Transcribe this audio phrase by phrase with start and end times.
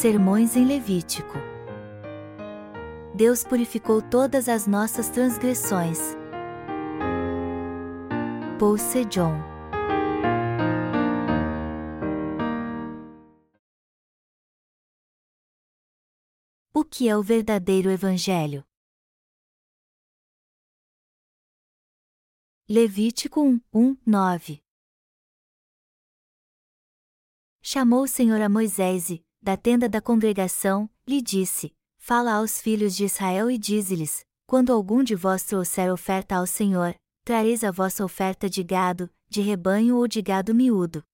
[0.00, 1.32] Sermões em Levítico.
[3.16, 5.98] Deus purificou todas as nossas transgressões.
[8.60, 9.42] Paul Sejong
[16.72, 18.64] O que é o verdadeiro Evangelho?
[22.68, 24.62] Levítico 1, 1, 9
[27.60, 32.94] Chamou o Senhor a Moisés e, da tenda da congregação, lhe disse: Fala aos filhos
[32.96, 38.04] de Israel e dize-lhes: Quando algum de vós trouxer oferta ao Senhor, trareis a vossa
[38.04, 41.04] oferta de gado, de rebanho ou de gado miúdo.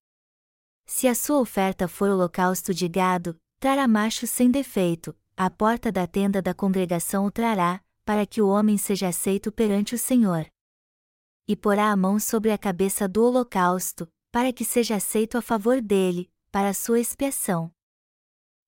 [0.87, 6.07] Se a sua oferta for holocausto de gado, trará macho sem defeito, à porta da
[6.07, 10.47] tenda da congregação o trará, para que o homem seja aceito perante o Senhor.
[11.49, 15.81] E porá a mão sobre a cabeça do holocausto, para que seja aceito a favor
[15.81, 17.74] dele, para a sua expiação.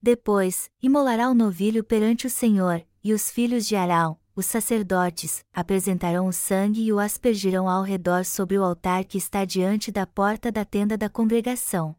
[0.01, 6.27] Depois, imolará o novilho perante o Senhor, e os filhos de Arão, os sacerdotes, apresentarão
[6.27, 10.53] o sangue e o aspergirão ao redor sobre o altar que está diante da porta
[10.53, 11.97] da tenda da congregação.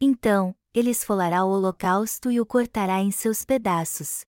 [0.00, 4.24] Então, ele esfolará o holocausto e o cortará em seus pedaços.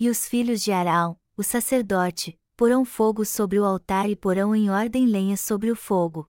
[0.00, 4.68] E os filhos de Arão, o sacerdote, porão fogo sobre o altar e porão em
[4.68, 6.28] ordem lenha sobre o fogo.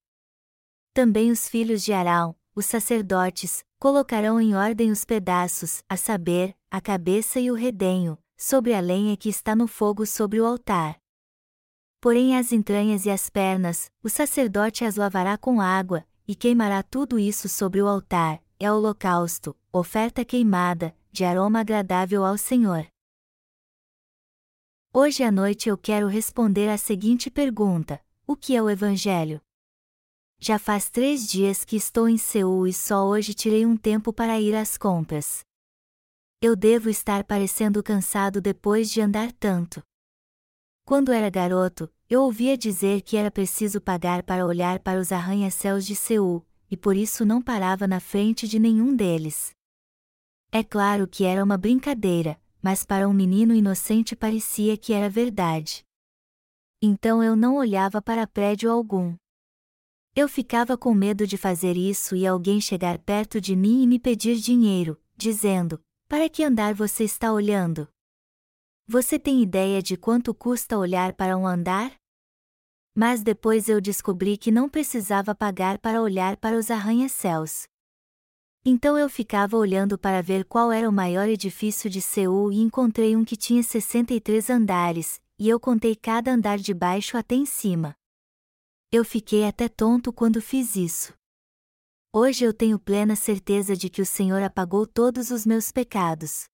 [0.93, 6.81] Também os filhos de Arão, os sacerdotes, colocarão em ordem os pedaços, a saber, a
[6.81, 10.99] cabeça e o redenho, sobre a lenha que está no fogo sobre o altar.
[12.01, 17.17] Porém as entranhas e as pernas, o sacerdote as lavará com água, e queimará tudo
[17.17, 22.85] isso sobre o altar, é holocausto, oferta queimada, de aroma agradável ao Senhor.
[24.93, 29.41] Hoje à noite eu quero responder à seguinte pergunta: O que é o Evangelho?
[30.41, 34.39] Já faz três dias que estou em Seul e só hoje tirei um tempo para
[34.39, 35.41] ir às compras.
[36.41, 39.83] Eu devo estar parecendo cansado depois de andar tanto.
[40.85, 45.85] Quando era garoto, eu ouvia dizer que era preciso pagar para olhar para os arranha-céus
[45.85, 49.51] de Seul, e por isso não parava na frente de nenhum deles.
[50.51, 55.83] É claro que era uma brincadeira, mas para um menino inocente parecia que era verdade.
[56.81, 59.15] Então eu não olhava para prédio algum.
[60.15, 63.99] Eu ficava com medo de fazer isso e alguém chegar perto de mim e me
[63.99, 67.87] pedir dinheiro, dizendo: Para que andar você está olhando?
[68.87, 71.93] Você tem ideia de quanto custa olhar para um andar?
[72.95, 77.67] Mas depois eu descobri que não precisava pagar para olhar para os arranha-céus.
[78.65, 83.15] Então eu ficava olhando para ver qual era o maior edifício de Seul e encontrei
[83.15, 87.98] um que tinha 63 andares, e eu contei cada andar de baixo até em cima.
[88.91, 91.13] Eu fiquei até tonto quando fiz isso.
[92.11, 96.45] Hoje eu tenho plena certeza de que o Senhor apagou todos os meus pecados.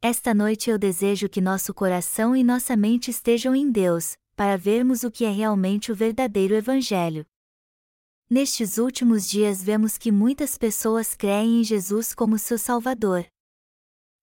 [0.00, 5.04] Esta noite eu desejo que nosso coração e nossa mente estejam em Deus, para vermos
[5.04, 7.26] o que é realmente o verdadeiro Evangelho.
[8.30, 13.26] Nestes últimos dias vemos que muitas pessoas creem em Jesus como seu Salvador.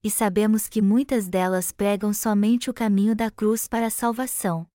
[0.03, 4.71] E sabemos que muitas delas pregam somente o caminho da cruz para a salvação.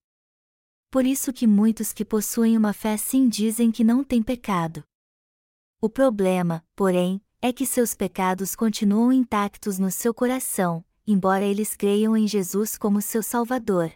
[0.97, 4.83] Por isso que muitos que possuem uma fé sim dizem que não têm pecado.
[5.79, 12.17] O problema, porém, é que seus pecados continuam intactos no seu coração, embora eles creiam
[12.17, 13.93] em Jesus como seu Salvador.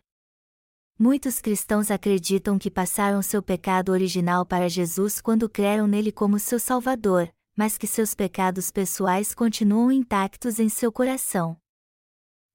[0.99, 6.61] Muitos cristãos acreditam que passaram seu pecado original para Jesus quando creram nele como seu
[6.61, 11.57] Salvador, mas que seus pecados pessoais continuam intactos em seu coração.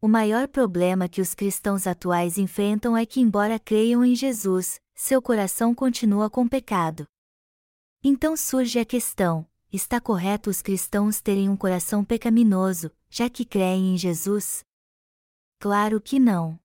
[0.05, 5.19] O maior problema que os cristãos atuais enfrentam é que, embora creiam em Jesus, seu
[5.19, 7.07] coração continua com pecado.
[8.03, 13.95] Então surge a questão: está correto os cristãos terem um coração pecaminoso, já que creem
[13.95, 14.63] em Jesus?
[15.59, 16.59] Claro que não.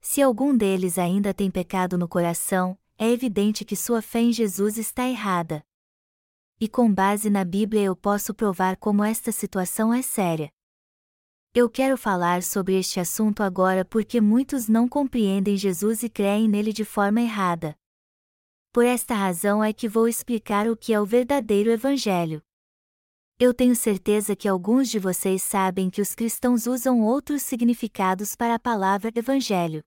[0.00, 4.78] Se algum deles ainda tem pecado no coração, é evidente que sua fé em Jesus
[4.78, 5.62] está errada.
[6.58, 10.50] E com base na Bíblia eu posso provar como esta situação é séria.
[11.54, 16.72] Eu quero falar sobre este assunto agora porque muitos não compreendem Jesus e creem nele
[16.72, 17.74] de forma errada.
[18.72, 22.42] Por esta razão é que vou explicar o que é o verdadeiro Evangelho.
[23.38, 28.54] Eu tenho certeza que alguns de vocês sabem que os cristãos usam outros significados para
[28.54, 29.82] a palavra Evangelho.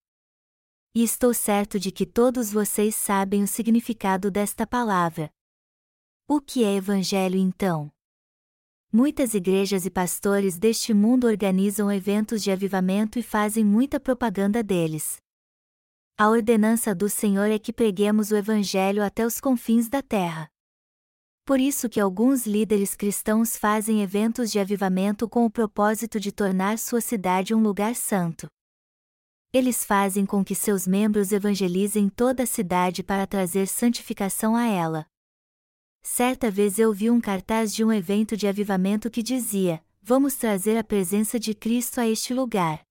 [0.95, 5.31] E estou certo de que todos vocês sabem o significado desta palavra.
[6.27, 7.91] O que é Evangelho então?
[8.93, 15.17] Muitas igrejas e pastores deste mundo organizam eventos de avivamento e fazem muita propaganda deles.
[16.17, 20.49] A ordenança do Senhor é que preguemos o Evangelho até os confins da terra.
[21.45, 26.77] por isso que alguns líderes cristãos fazem eventos de avivamento com o propósito de tornar
[26.77, 28.47] sua cidade um lugar santo.
[29.53, 35.10] Eles fazem com que seus membros evangelizem toda a cidade para trazer santificação a ela.
[36.03, 40.77] Certa vez eu vi um cartaz de um evento de avivamento que dizia: Vamos trazer
[40.77, 42.81] a presença de Cristo a este lugar.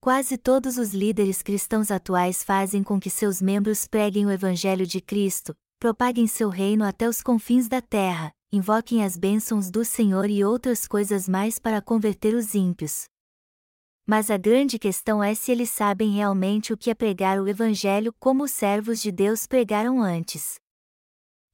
[0.00, 5.00] Quase todos os líderes cristãos atuais fazem com que seus membros preguem o Evangelho de
[5.00, 10.44] Cristo, propaguem seu reino até os confins da terra, invoquem as bênçãos do Senhor e
[10.44, 13.04] outras coisas mais para converter os ímpios.
[14.06, 18.12] Mas a grande questão é se eles sabem realmente o que é pregar o Evangelho
[18.18, 20.61] como os servos de Deus pregaram antes.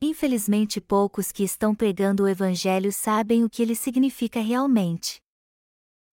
[0.00, 5.20] Infelizmente, poucos que estão pregando o Evangelho sabem o que ele significa realmente.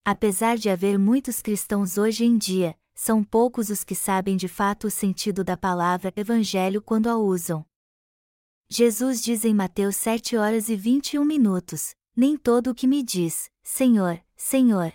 [0.03, 4.87] Apesar de haver muitos cristãos hoje em dia, são poucos os que sabem de fato
[4.87, 7.65] o sentido da palavra Evangelho quando a usam.
[8.69, 13.51] Jesus diz em Mateus 7 horas e 21 minutos: Nem todo o que me diz,
[13.63, 14.93] Senhor, Senhor,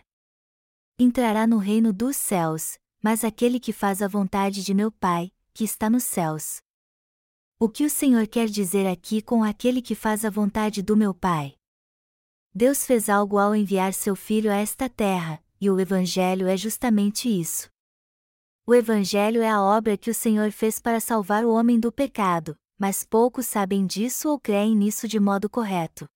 [0.99, 5.63] entrará no reino dos céus, mas aquele que faz a vontade de meu Pai, que
[5.63, 6.61] está nos céus.
[7.63, 11.13] O que o Senhor quer dizer aqui com aquele que faz a vontade do meu
[11.13, 11.53] Pai?
[12.55, 17.29] Deus fez algo ao enviar seu Filho a esta terra, e o Evangelho é justamente
[17.29, 17.69] isso.
[18.67, 22.57] O Evangelho é a obra que o Senhor fez para salvar o homem do pecado,
[22.79, 26.07] mas poucos sabem disso ou creem nisso de modo correto.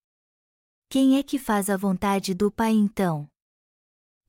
[0.89, 3.29] Quem é que faz a vontade do Pai então?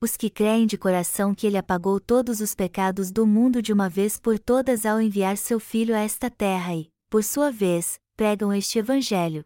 [0.02, 3.88] Os que creem de coração que Ele apagou todos os pecados do mundo de uma
[3.88, 8.52] vez por todas ao enviar seu Filho a esta terra e, por sua vez, pregam
[8.52, 9.42] este Evangelho.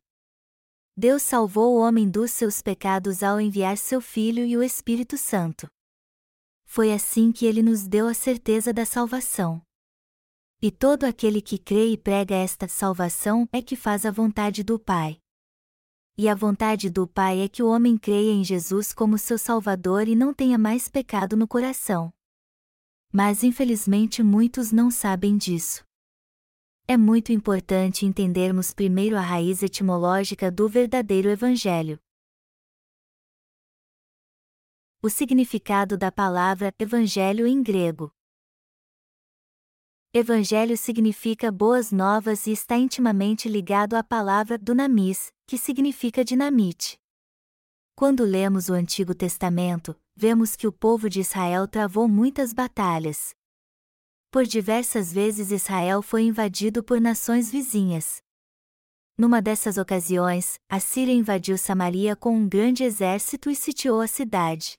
[0.96, 5.68] Deus salvou o homem dos seus pecados ao enviar seu Filho e o Espírito Santo.
[6.64, 9.62] Foi assim que ele nos deu a certeza da salvação.
[10.60, 14.76] E todo aquele que crê e prega esta salvação é que faz a vontade do
[14.76, 15.20] Pai.
[16.18, 20.08] E a vontade do Pai é que o homem creia em Jesus como seu Salvador
[20.08, 22.12] e não tenha mais pecado no coração.
[23.12, 25.88] Mas infelizmente muitos não sabem disso.
[26.92, 32.00] É muito importante entendermos primeiro a raiz etimológica do verdadeiro Evangelho.
[35.00, 38.12] O significado da palavra Evangelho em grego.
[40.12, 46.98] Evangelho significa boas novas e está intimamente ligado à palavra dunamis, que significa dinamite.
[47.94, 53.32] Quando lemos o Antigo Testamento, vemos que o povo de Israel travou muitas batalhas.
[54.32, 58.22] Por diversas vezes Israel foi invadido por nações vizinhas.
[59.18, 64.74] Numa dessas ocasiões, a Síria invadiu Samaria com um grande exército e sitiou a cidade.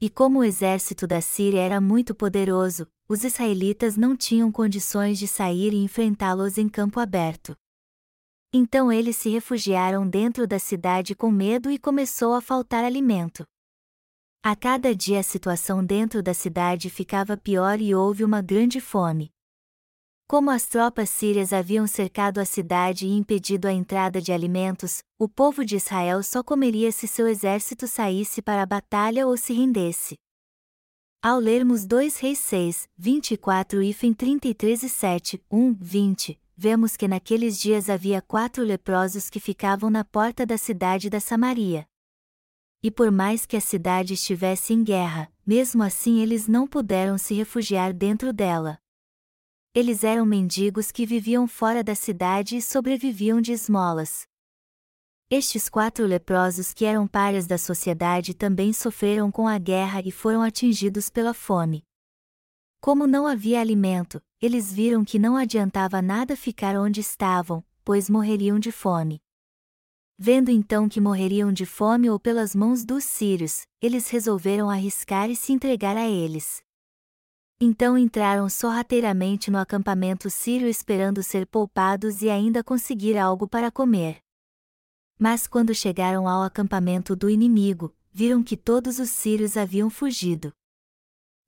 [0.00, 5.28] E como o exército da Síria era muito poderoso, os israelitas não tinham condições de
[5.28, 7.54] sair e enfrentá-los em campo aberto.
[8.50, 13.46] Então eles se refugiaram dentro da cidade com medo e começou a faltar alimento.
[14.42, 19.30] A cada dia a situação dentro da cidade ficava pior e houve uma grande fome.
[20.28, 25.28] Como as tropas sírias haviam cercado a cidade e impedido a entrada de alimentos, o
[25.28, 30.16] povo de Israel só comeria se seu exército saísse para a batalha ou se rendesse.
[31.22, 37.58] Ao lermos 2 Reis 6, 24 e 33 e 7, 1, 20, vemos que naqueles
[37.60, 41.86] dias havia quatro leprosos que ficavam na porta da cidade da Samaria.
[42.86, 47.34] E por mais que a cidade estivesse em guerra, mesmo assim eles não puderam se
[47.34, 48.78] refugiar dentro dela,
[49.74, 54.28] eles eram mendigos que viviam fora da cidade e sobreviviam de esmolas.
[55.28, 60.40] Estes quatro leprosos que eram párias da sociedade também sofreram com a guerra e foram
[60.40, 61.82] atingidos pela fome.
[62.80, 68.60] Como não havia alimento, eles viram que não adiantava nada ficar onde estavam, pois morreriam
[68.60, 69.20] de fome.
[70.18, 75.36] Vendo então que morreriam de fome ou pelas mãos dos sírios, eles resolveram arriscar e
[75.36, 76.62] se entregar a eles.
[77.60, 84.18] Então entraram sorrateiramente no acampamento sírio esperando ser poupados e ainda conseguir algo para comer.
[85.18, 90.50] Mas quando chegaram ao acampamento do inimigo, viram que todos os sírios haviam fugido.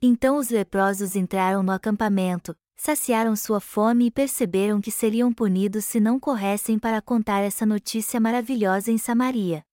[0.00, 5.98] Então os leprosos entraram no acampamento, saciaram sua fome e perceberam que seriam punidos se
[5.98, 9.64] não corressem para contar essa notícia maravilhosa em Samaria.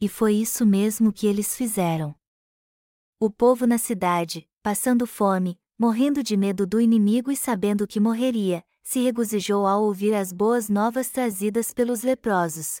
[0.00, 2.14] E foi isso mesmo que eles fizeram.
[3.20, 8.64] O povo na cidade, passando fome, morrendo de medo do inimigo e sabendo que morreria,
[8.82, 12.80] se regozijou ao ouvir as boas novas trazidas pelos leprosos.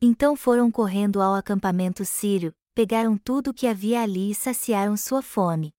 [0.00, 5.20] Então foram correndo ao acampamento sírio, pegaram tudo o que havia ali e saciaram sua
[5.20, 5.74] fome.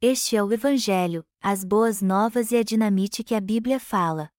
[0.00, 4.30] Este é o Evangelho, as boas novas e a dinamite que a Bíblia fala.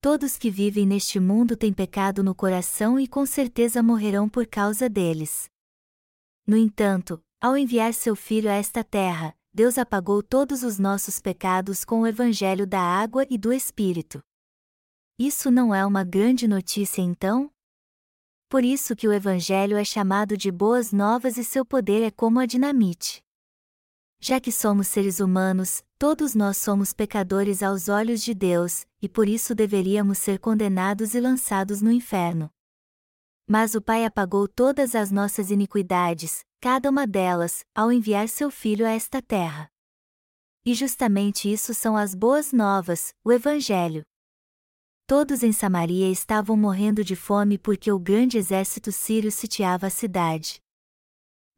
[0.00, 4.88] todos que vivem neste mundo têm pecado no coração e com certeza morrerão por causa
[4.88, 5.50] deles.
[6.46, 11.84] No entanto, ao enviar seu Filho a esta terra, Deus apagou todos os nossos pecados
[11.84, 14.22] com o Evangelho da água e do Espírito.
[15.18, 17.50] Isso não é uma grande notícia então?
[18.48, 22.38] Por isso que o Evangelho é chamado de boas novas e seu poder é como
[22.38, 23.25] a dinamite.
[24.28, 29.28] Já que somos seres humanos, todos nós somos pecadores aos olhos de Deus, e por
[29.28, 32.50] isso deveríamos ser condenados e lançados no inferno.
[33.48, 38.84] Mas o Pai apagou todas as nossas iniquidades, cada uma delas, ao enviar seu Filho
[38.84, 39.70] a esta terra.
[40.64, 44.02] E justamente isso são as boas novas, o Evangelho.
[45.06, 50.60] Todos em Samaria estavam morrendo de fome porque o grande exército sírio sitiava a cidade.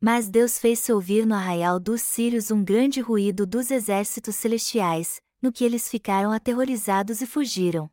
[0.01, 5.53] Mas Deus fez-se ouvir no arraial dos sírios um grande ruído dos exércitos celestiais, no
[5.53, 7.91] que eles ficaram aterrorizados e fugiram.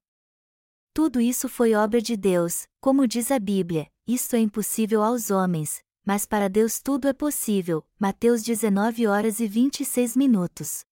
[0.94, 5.84] Tudo isso foi obra de Deus, como diz a Bíblia, isto é impossível aos homens,
[6.06, 7.84] mas para Deus tudo é possível.
[8.00, 10.86] Mateus 19 horas e 26 minutos.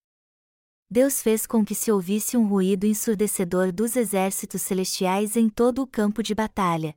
[0.89, 5.88] Deus fez com que se ouvisse um ruído ensurdecedor dos exércitos celestiais em todo o
[5.88, 6.96] campo de batalha,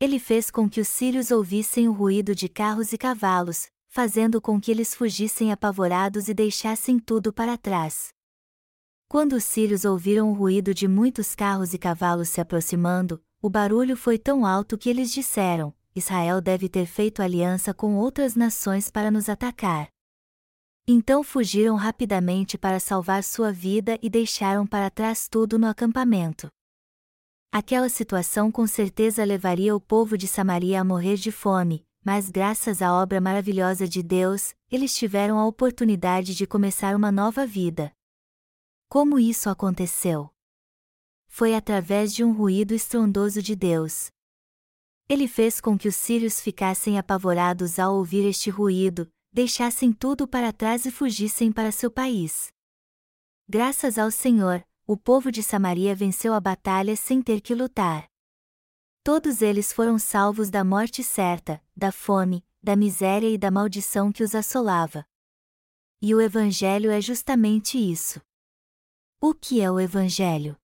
[0.00, 4.58] ele fez com que os sírios ouvissem o ruído de carros e cavalos, fazendo com
[4.58, 8.08] que eles fugissem apavorados e deixassem tudo para trás.
[9.06, 13.94] Quando os sírios ouviram o ruído de muitos carros e cavalos se aproximando, o barulho
[13.94, 19.10] foi tão alto que eles disseram: Israel deve ter feito aliança com outras nações para
[19.10, 19.88] nos atacar.
[20.88, 26.48] Então fugiram rapidamente para salvar sua vida e deixaram para trás tudo no acampamento.
[27.52, 32.80] Aquela situação com certeza levaria o povo de Samaria a morrer de fome, mas graças
[32.80, 37.92] à obra maravilhosa de Deus, eles tiveram a oportunidade de começar uma nova vida.
[38.88, 40.30] Como isso aconteceu?
[41.26, 44.12] Foi através de um ruído estrondoso de Deus.
[45.08, 50.52] Ele fez com que os sírios ficassem apavorados ao ouvir este ruído, deixassem tudo para
[50.52, 52.52] trás e fugissem para seu país.
[53.48, 58.10] Graças ao Senhor, o povo de Samaria venceu a batalha sem ter que lutar.
[59.04, 64.24] Todos eles foram salvos da morte certa, da fome, da miséria e da maldição que
[64.24, 65.06] os assolava.
[66.02, 68.20] E o Evangelho é justamente isso.
[69.20, 70.56] O que é o Evangelho?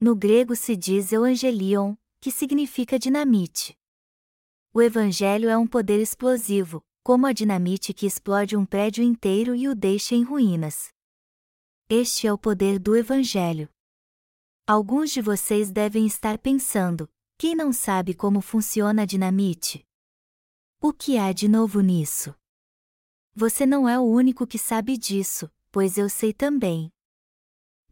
[0.00, 3.76] No grego se diz Evangelion, que significa dinamite.
[4.72, 9.66] O Evangelho é um poder explosivo, como a dinamite que explode um prédio inteiro e
[9.66, 10.93] o deixa em ruínas.
[11.96, 13.68] Este é o poder do Evangelho.
[14.66, 17.08] Alguns de vocês devem estar pensando:
[17.38, 19.86] quem não sabe como funciona a dinamite?
[20.82, 22.34] O que há de novo nisso?
[23.32, 26.90] Você não é o único que sabe disso, pois eu sei também.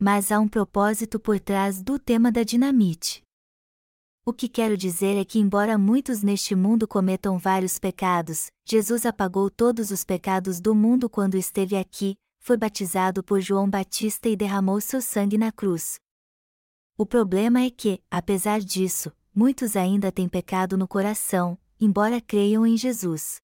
[0.01, 3.23] Mas há um propósito por trás do tema da dinamite.
[4.27, 9.49] O que quero dizer é que, embora muitos neste mundo cometam vários pecados, Jesus apagou
[9.49, 14.81] todos os pecados do mundo quando esteve aqui, foi batizado por João Batista e derramou
[14.81, 16.01] seu sangue na cruz.
[16.99, 22.77] O problema é que, apesar disso, muitos ainda têm pecado no coração, embora creiam em
[22.77, 23.41] Jesus.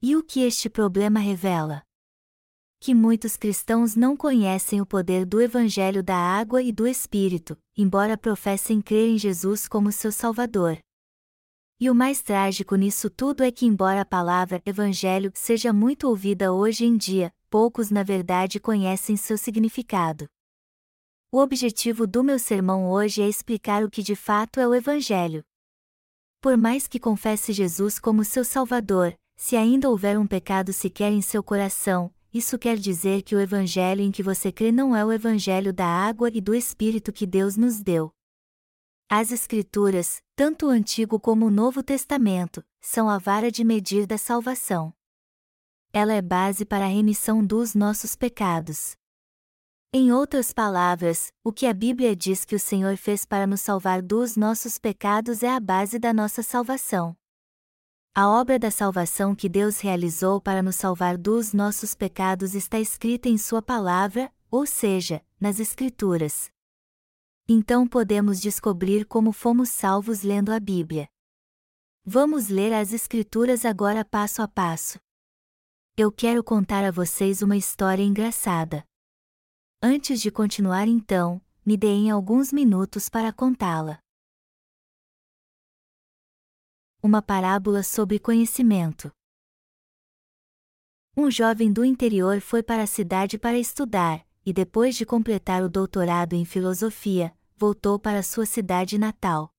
[0.00, 1.82] E o que este problema revela?
[2.78, 8.16] Que muitos cristãos não conhecem o poder do Evangelho da água e do Espírito, embora
[8.16, 10.78] professem crer em Jesus como seu Salvador.
[11.80, 16.52] E o mais trágico nisso tudo é que, embora a palavra Evangelho seja muito ouvida
[16.52, 20.28] hoje em dia, poucos na verdade conhecem seu significado.
[21.30, 25.44] O objetivo do meu sermão hoje é explicar o que de fato é o Evangelho.
[26.40, 31.20] Por mais que confesse Jesus como seu Salvador, se ainda houver um pecado sequer em
[31.20, 35.12] seu coração, isso quer dizer que o Evangelho em que você crê não é o
[35.12, 38.10] Evangelho da água e do Espírito que Deus nos deu.
[39.08, 44.18] As Escrituras, tanto o Antigo como o Novo Testamento, são a vara de medir da
[44.18, 44.92] salvação
[45.96, 48.94] ela é base para a remissão dos nossos pecados.
[49.90, 54.02] Em outras palavras, o que a Bíblia diz que o Senhor fez para nos salvar
[54.02, 57.16] dos nossos pecados é a base da nossa salvação.
[58.14, 63.30] A obra da salvação que Deus realizou para nos salvar dos nossos pecados está escrita
[63.30, 66.50] em Sua palavra, ou seja, nas Escrituras.
[67.48, 71.08] Então podemos descobrir como fomos salvos lendo a Bíblia.
[72.04, 74.98] Vamos ler as Escrituras agora passo a passo
[75.98, 78.84] eu quero contar a vocês uma história engraçada.
[79.82, 83.98] Antes de continuar então, me deem alguns minutos para contá-la.
[87.02, 89.10] Uma parábola sobre conhecimento.
[91.16, 95.68] Um jovem do interior foi para a cidade para estudar, e depois de completar o
[95.68, 99.50] doutorado em filosofia, voltou para sua cidade natal.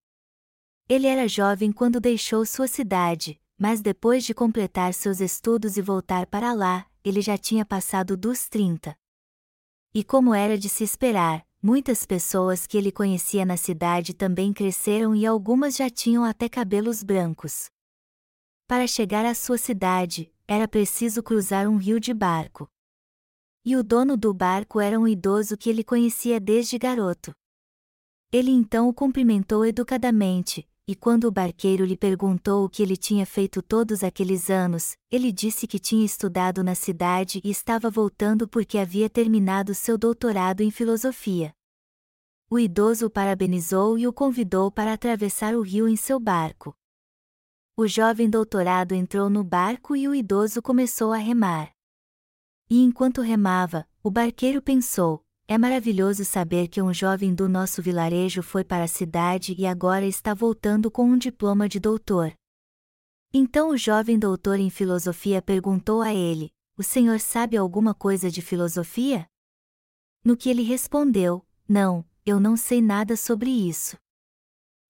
[0.88, 6.28] Ele era jovem quando deixou sua cidade, mas depois de completar seus estudos e voltar
[6.28, 8.96] para lá, ele já tinha passado dos 30.
[9.94, 15.16] E como era de se esperar, muitas pessoas que ele conhecia na cidade também cresceram
[15.16, 17.70] e algumas já tinham até cabelos brancos.
[18.68, 22.70] Para chegar à sua cidade, era preciso cruzar um rio de barco.
[23.66, 27.34] E o dono do barco era um idoso que ele conhecia desde garoto.
[28.32, 33.26] Ele então o cumprimentou educadamente, e quando o barqueiro lhe perguntou o que ele tinha
[33.26, 38.78] feito todos aqueles anos, ele disse que tinha estudado na cidade e estava voltando porque
[38.78, 41.54] havia terminado seu doutorado em filosofia.
[42.50, 46.74] O idoso o parabenizou e o convidou para atravessar o rio em seu barco.
[47.76, 51.70] O jovem doutorado entrou no barco e o idoso começou a remar.
[52.70, 58.44] E enquanto remava, o barqueiro pensou: é maravilhoso saber que um jovem do nosso vilarejo
[58.44, 62.34] foi para a cidade e agora está voltando com um diploma de doutor.
[63.34, 68.42] Então o jovem doutor em filosofia perguntou a ele: O senhor sabe alguma coisa de
[68.42, 69.26] filosofia?
[70.22, 73.98] No que ele respondeu: Não, eu não sei nada sobre isso.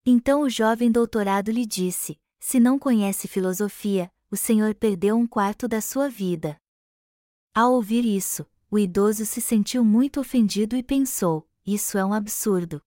[0.03, 5.67] Então o jovem doutorado lhe disse: Se não conhece filosofia, o senhor perdeu um quarto
[5.67, 6.57] da sua vida.
[7.53, 12.81] Ao ouvir isso, o idoso se sentiu muito ofendido e pensou: Isso é um absurdo.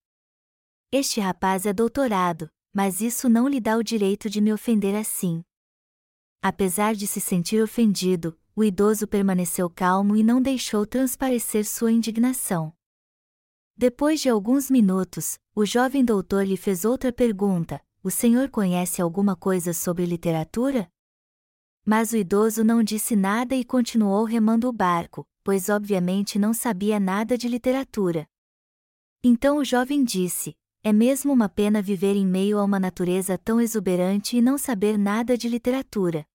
[0.93, 5.43] Este rapaz é doutorado, mas isso não lhe dá o direito de me ofender assim.
[6.43, 12.73] Apesar de se sentir ofendido, o idoso permaneceu calmo e não deixou transparecer sua indignação.
[13.77, 19.35] Depois de alguns minutos, o jovem doutor lhe fez outra pergunta: O senhor conhece alguma
[19.35, 20.91] coisa sobre literatura?
[21.87, 27.01] Mas o idoso não disse nada e continuou remando o barco, pois obviamente não sabia
[27.01, 28.27] nada de literatura.
[29.23, 33.61] Então o jovem disse: É mesmo uma pena viver em meio a uma natureza tão
[33.61, 36.27] exuberante e não saber nada de literatura.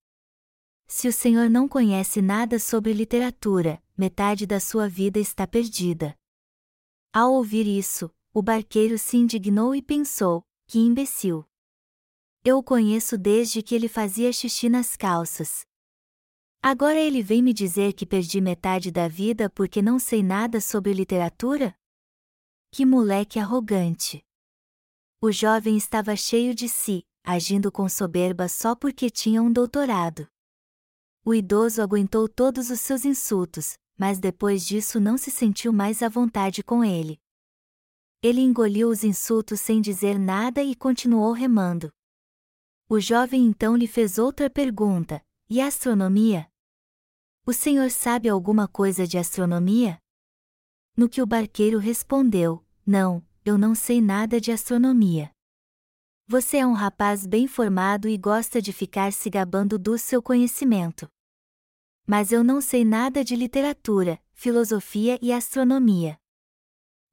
[0.88, 6.15] Se o senhor não conhece nada sobre literatura, metade da sua vida está perdida.
[7.12, 11.45] Ao ouvir isso, o barqueiro se indignou e pensou: Que imbecil!
[12.43, 15.65] Eu o conheço desde que ele fazia xixi nas calças.
[16.67, 20.93] Agora ele vem me dizer que perdi metade da vida porque não sei nada sobre
[20.93, 21.75] literatura?
[22.71, 24.25] Que moleque arrogante!
[25.21, 30.28] O jovem estava cheio de si, agindo com soberba só porque tinha um doutorado.
[31.23, 36.10] O idoso aguentou todos os seus insultos, mas depois disso não se sentiu mais à
[36.10, 37.21] vontade com ele.
[38.23, 41.91] Ele engoliu os insultos sem dizer nada e continuou remando.
[42.89, 46.49] O jovem então lhe fez outra pergunta: E astronomia?
[47.47, 49.99] O senhor sabe alguma coisa de astronomia?
[50.97, 55.29] No que o barqueiro respondeu: Não, eu não sei nada de astronomia.
[56.27, 61.08] Você é um rapaz bem formado e gosta de ficar se gabando do seu conhecimento.
[62.08, 66.17] Mas eu não sei nada de literatura, filosofia e astronomia.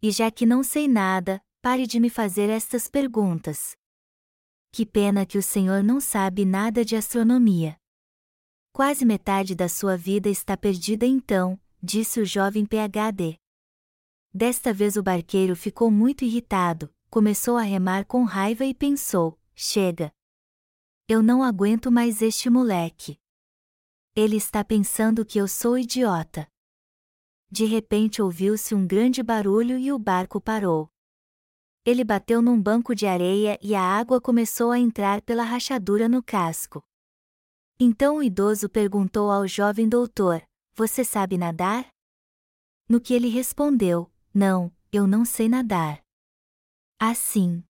[0.00, 3.76] E já que não sei nada, pare de me fazer estas perguntas.
[4.70, 7.81] Que pena que o senhor não sabe nada de astronomia.
[8.74, 13.36] Quase metade da sua vida está perdida então, disse o jovem PhD.
[14.32, 20.10] Desta vez o barqueiro ficou muito irritado, começou a remar com raiva e pensou: chega.
[21.06, 23.20] Eu não aguento mais este moleque.
[24.16, 26.48] Ele está pensando que eu sou idiota.
[27.50, 30.90] De repente ouviu-se um grande barulho e o barco parou.
[31.84, 36.22] Ele bateu num banco de areia e a água começou a entrar pela rachadura no
[36.22, 36.82] casco.
[37.78, 40.42] Então o idoso perguntou ao jovem doutor:
[40.74, 41.88] Você sabe nadar?
[42.88, 46.02] No que ele respondeu: Não, eu não sei nadar.
[46.98, 47.64] Assim.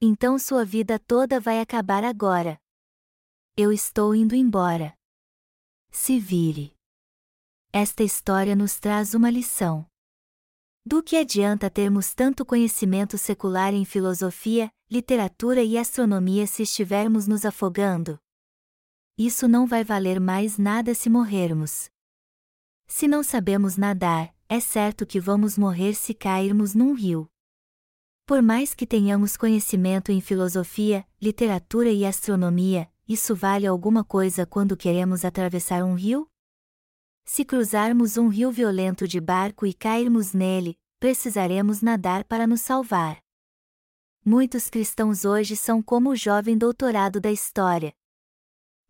[0.00, 2.58] Então sua vida toda vai acabar agora.
[3.56, 4.94] Eu estou indo embora.
[5.90, 6.74] Se vire.
[7.72, 9.86] Esta história nos traz uma lição.
[10.84, 17.44] Do que adianta termos tanto conhecimento secular em filosofia, literatura e astronomia se estivermos nos
[17.44, 18.18] afogando?
[19.22, 21.90] Isso não vai valer mais nada se morrermos.
[22.86, 27.28] Se não sabemos nadar, é certo que vamos morrer se cairmos num rio.
[28.24, 34.74] Por mais que tenhamos conhecimento em filosofia, literatura e astronomia, isso vale alguma coisa quando
[34.74, 36.26] queremos atravessar um rio?
[37.22, 43.22] Se cruzarmos um rio violento de barco e cairmos nele, precisaremos nadar para nos salvar.
[44.24, 47.92] Muitos cristãos hoje são como o jovem doutorado da história.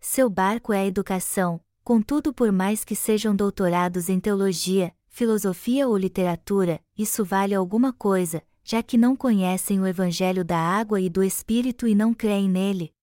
[0.00, 5.94] Seu barco é a educação, contudo, por mais que sejam doutorados em teologia, filosofia ou
[5.94, 11.22] literatura, isso vale alguma coisa, já que não conhecem o Evangelho da água e do
[11.22, 12.94] Espírito e não creem nele.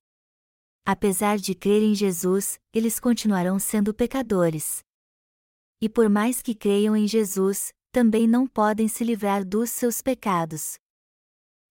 [0.84, 4.84] Apesar de crerem em Jesus, eles continuarão sendo pecadores.
[5.80, 10.80] E por mais que creiam em Jesus, também não podem se livrar dos seus pecados.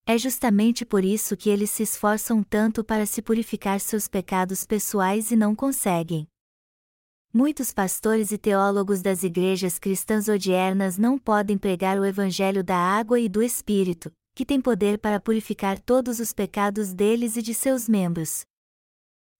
[0.08, 5.32] É justamente por isso que eles se esforçam tanto para se purificar seus pecados pessoais
[5.32, 6.28] e não conseguem.
[7.34, 13.18] Muitos pastores e teólogos das igrejas cristãs odiernas não podem pregar o evangelho da água
[13.18, 17.88] e do Espírito, que tem poder para purificar todos os pecados deles e de seus
[17.88, 18.46] membros.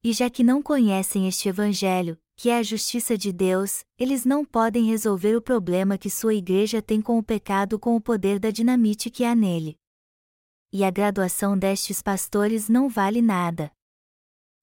[0.03, 4.45] E já que não conhecem este evangelho, que é a justiça de Deus, eles não
[4.45, 8.51] podem resolver o problema que sua igreja tem com o pecado com o poder da
[8.51, 9.79] dinamite que há nele.
[10.79, 13.73] E a graduação destes pastores não vale nada.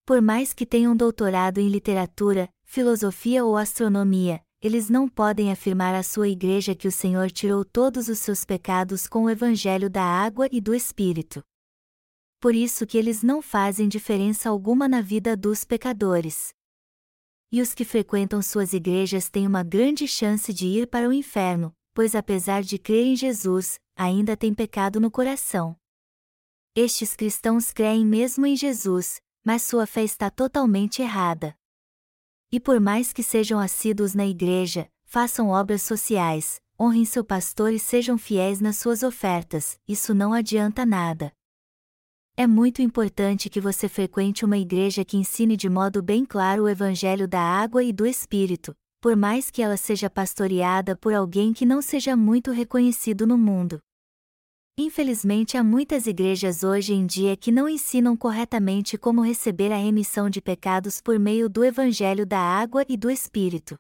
[0.06, 6.04] Por mais que tenham doutorado em literatura, filosofia ou astronomia, eles não podem afirmar à
[6.04, 10.48] sua igreja que o Senhor tirou todos os seus pecados com o evangelho da água
[10.52, 11.42] e do Espírito.
[12.40, 16.54] Por isso que eles não fazem diferença alguma na vida dos pecadores.
[17.52, 21.74] E os que frequentam suas igrejas têm uma grande chance de ir para o inferno,
[21.92, 25.76] pois apesar de crer em Jesus, ainda têm pecado no coração.
[26.76, 31.56] Estes cristãos creem mesmo em Jesus, mas sua fé está totalmente errada.
[32.52, 37.78] E por mais que sejam assíduos na igreja, façam obras sociais, honrem seu pastor e
[37.78, 41.32] sejam fiéis nas suas ofertas, isso não adianta nada.
[42.36, 46.70] É muito importante que você frequente uma igreja que ensine de modo bem claro o
[46.70, 51.68] Evangelho da água e do Espírito, por mais que ela seja pastoreada por alguém que
[51.68, 53.80] não seja muito reconhecido no mundo.
[54.76, 60.32] Infelizmente, há muitas igrejas hoje em dia que não ensinam corretamente como receber a remissão
[60.32, 63.76] de pecados por meio do Evangelho da Água e do Espírito.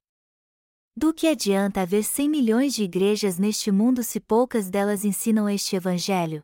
[0.95, 5.75] Do que adianta haver 100 milhões de igrejas neste mundo se poucas delas ensinam este
[5.75, 6.43] Evangelho?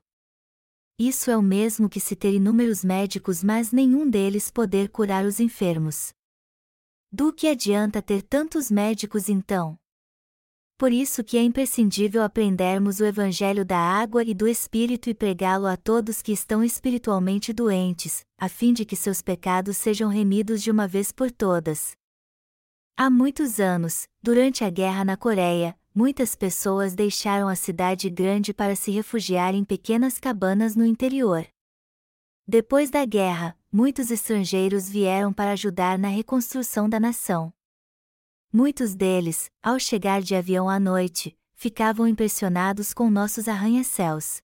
[0.98, 5.40] Isso é o mesmo que se ter inúmeros médicos, mas nenhum deles poder curar os
[5.40, 6.12] enfermos.
[7.12, 9.78] Do que adianta ter tantos médicos então?
[10.80, 15.68] Por isso que é imprescindível aprendermos o Evangelho da água e do Espírito e pregá-lo
[15.68, 20.72] a todos que estão espiritualmente doentes, a fim de que seus pecados sejam remidos de
[20.72, 21.98] uma vez por todas.
[22.96, 28.74] Há muitos anos, durante a guerra na Coreia, muitas pessoas deixaram a cidade grande para
[28.74, 31.46] se refugiar em pequenas cabanas no interior.
[32.48, 37.52] Depois da guerra, muitos estrangeiros vieram para ajudar na reconstrução da nação.
[38.52, 44.42] Muitos deles, ao chegar de avião à noite, ficavam impressionados com nossos arranha-céus.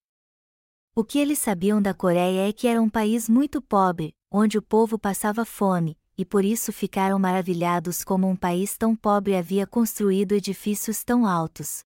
[0.94, 4.62] O que eles sabiam da Coreia é que era um país muito pobre, onde o
[4.62, 10.34] povo passava fome, e por isso ficaram maravilhados como um país tão pobre havia construído
[10.34, 11.84] edifícios tão altos.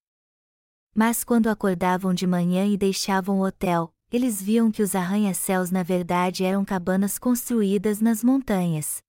[0.94, 5.84] Mas quando acordavam de manhã e deixavam o hotel, eles viam que os arranha-céus na
[5.84, 9.02] verdade eram cabanas construídas nas montanhas.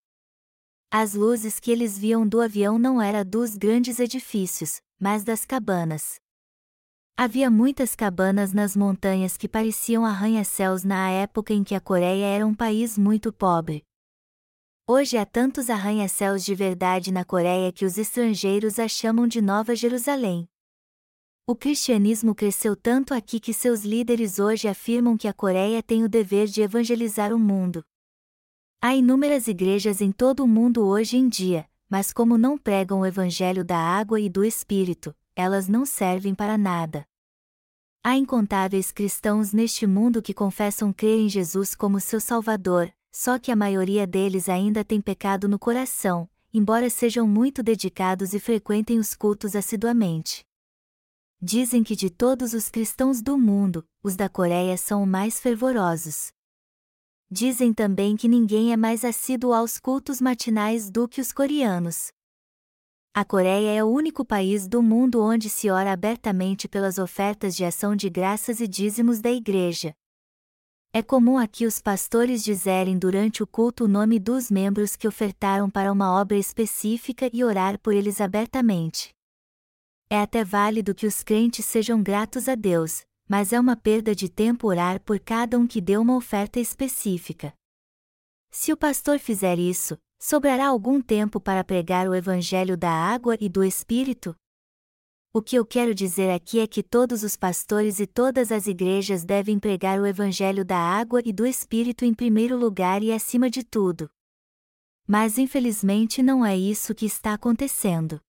[0.92, 6.20] As luzes que eles viam do avião não eram dos grandes edifícios, mas das cabanas.
[7.16, 12.44] Havia muitas cabanas nas montanhas que pareciam arranha-céus na época em que a Coreia era
[12.44, 13.84] um país muito pobre.
[14.84, 19.76] Hoje há tantos arranha-céus de verdade na Coreia que os estrangeiros a chamam de Nova
[19.76, 20.48] Jerusalém.
[21.46, 26.08] O cristianismo cresceu tanto aqui que seus líderes hoje afirmam que a Coreia tem o
[26.08, 27.84] dever de evangelizar o mundo.
[28.82, 33.06] Há inúmeras igrejas em todo o mundo hoje em dia, mas como não pregam o
[33.06, 37.04] evangelho da água e do Espírito, elas não servem para nada.
[38.02, 43.52] Há incontáveis cristãos neste mundo que confessam crer em Jesus como seu Salvador, só que
[43.52, 49.14] a maioria deles ainda tem pecado no coração, embora sejam muito dedicados e frequentem os
[49.14, 50.42] cultos assiduamente.
[51.38, 56.32] Dizem que de todos os cristãos do mundo, os da Coreia são os mais fervorosos.
[57.32, 62.10] Dizem também que ninguém é mais assíduo aos cultos matinais do que os coreanos.
[63.14, 67.64] A Coreia é o único país do mundo onde se ora abertamente pelas ofertas de
[67.64, 69.94] ação de graças e dízimos da igreja.
[70.92, 75.70] É comum aqui os pastores dizerem durante o culto o nome dos membros que ofertaram
[75.70, 79.14] para uma obra específica e orar por eles abertamente.
[80.10, 84.28] É até válido que os crentes sejam gratos a Deus, mas é uma perda de
[84.28, 87.54] tempo orar por cada um que deu uma oferta específica.
[88.50, 93.48] Se o pastor fizer isso, sobrará algum tempo para pregar o Evangelho da água e
[93.48, 94.34] do Espírito?
[95.32, 99.24] O que eu quero dizer aqui é que todos os pastores e todas as igrejas
[99.24, 103.62] devem pregar o Evangelho da água e do Espírito em primeiro lugar e acima de
[103.62, 104.10] tudo.
[105.06, 108.20] Mas infelizmente não é isso que está acontecendo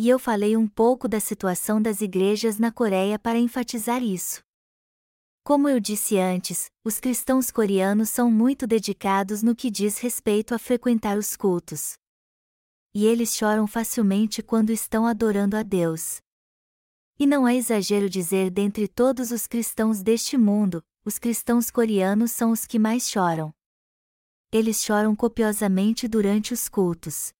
[0.00, 4.42] e eu falei um pouco da situação das igrejas na Coreia para enfatizar isso.
[5.44, 10.58] Como eu disse antes, os cristãos coreanos são muito dedicados no que diz respeito a
[10.58, 11.98] frequentar os cultos.
[12.94, 16.22] E eles choram facilmente quando estão adorando a Deus.
[17.18, 22.52] E não é exagero dizer dentre todos os cristãos deste mundo, os cristãos coreanos são
[22.52, 23.52] os que mais choram.
[24.50, 27.34] Eles choram copiosamente durante os cultos.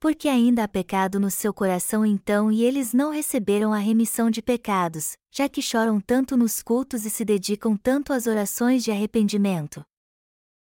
[0.00, 4.40] Porque ainda há pecado no seu coração então e eles não receberam a remissão de
[4.40, 9.84] pecados, já que choram tanto nos cultos e se dedicam tanto às orações de arrependimento.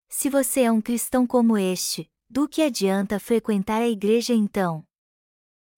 [0.09, 4.85] Se você é um cristão como este, do que adianta frequentar a igreja então?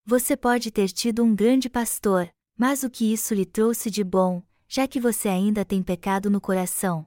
[0.05, 4.43] Você pode ter tido um grande pastor, mas o que isso lhe trouxe de bom,
[4.69, 7.07] já que você ainda tem pecado no coração?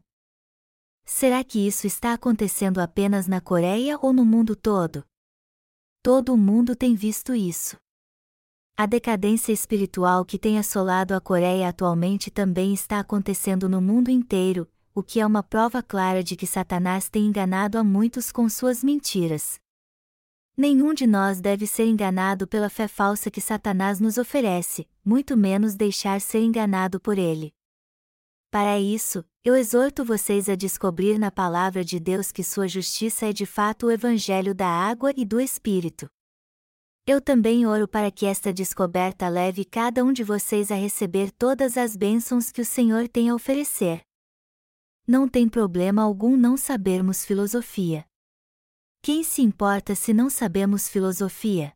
[1.06, 5.06] Será que isso está acontecendo apenas na Coreia ou no mundo todo?
[6.04, 7.78] Todo mundo tem visto isso.
[8.76, 14.68] A decadência espiritual que tem assolado a Coreia atualmente também está acontecendo no mundo inteiro,
[14.96, 18.84] o que é uma prova clara de que Satanás tem enganado a muitos com suas
[18.84, 19.60] mentiras.
[20.58, 25.76] Nenhum de nós deve ser enganado pela fé falsa que Satanás nos oferece, muito menos
[25.76, 27.54] deixar ser enganado por ele.
[28.52, 33.32] Para isso, eu exorto vocês a descobrir na palavra de Deus que sua justiça é
[33.32, 36.10] de fato o evangelho da água e do Espírito.
[37.08, 41.78] Eu também oro para que esta descoberta leve cada um de vocês a receber todas
[41.78, 44.02] as bênçãos que o Senhor tem a oferecer.
[45.08, 48.06] Não tem problema algum não sabermos filosofia.
[49.02, 51.72] Quem se importa se não sabemos filosofia?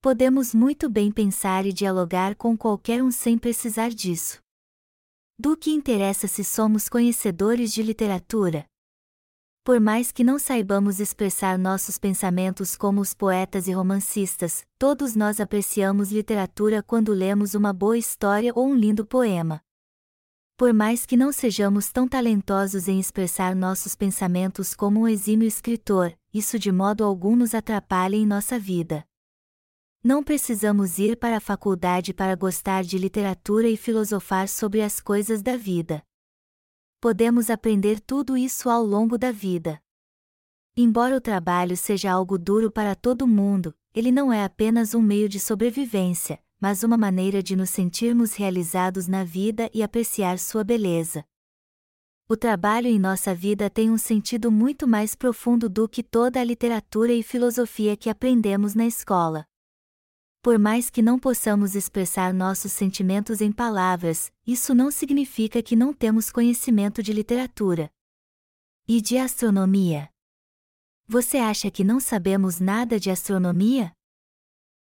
[0.00, 4.40] Podemos muito bem pensar e dialogar com qualquer um sem precisar disso.
[5.44, 8.64] Do que interessa se somos conhecedores de literatura?
[9.64, 15.40] Por mais que não saibamos expressar nossos pensamentos como os poetas e romancistas, todos nós
[15.40, 19.60] apreciamos literatura quando lemos uma boa história ou um lindo poema.
[20.56, 26.16] Por mais que não sejamos tão talentosos em expressar nossos pensamentos como um exímio escritor,
[26.32, 29.04] isso de modo algum nos atrapalha em nossa vida.
[30.04, 35.42] Não precisamos ir para a faculdade para gostar de literatura e filosofar sobre as coisas
[35.42, 36.02] da vida.
[37.00, 39.80] Podemos aprender tudo isso ao longo da vida.
[40.76, 45.28] Embora o trabalho seja algo duro para todo mundo, ele não é apenas um meio
[45.28, 51.24] de sobrevivência, mas uma maneira de nos sentirmos realizados na vida e apreciar sua beleza.
[52.28, 56.44] O trabalho em nossa vida tem um sentido muito mais profundo do que toda a
[56.44, 59.46] literatura e filosofia que aprendemos na escola.
[60.42, 65.94] Por mais que não possamos expressar nossos sentimentos em palavras, isso não significa que não
[65.94, 67.88] temos conhecimento de literatura.
[68.88, 70.10] E de astronomia?
[71.06, 73.92] Você acha que não sabemos nada de astronomia?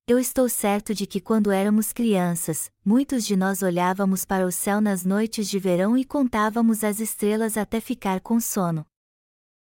[0.07, 4.81] Eu estou certo de que quando éramos crianças, muitos de nós olhávamos para o céu
[4.81, 8.87] nas noites de verão e contávamos as estrelas até ficar com sono.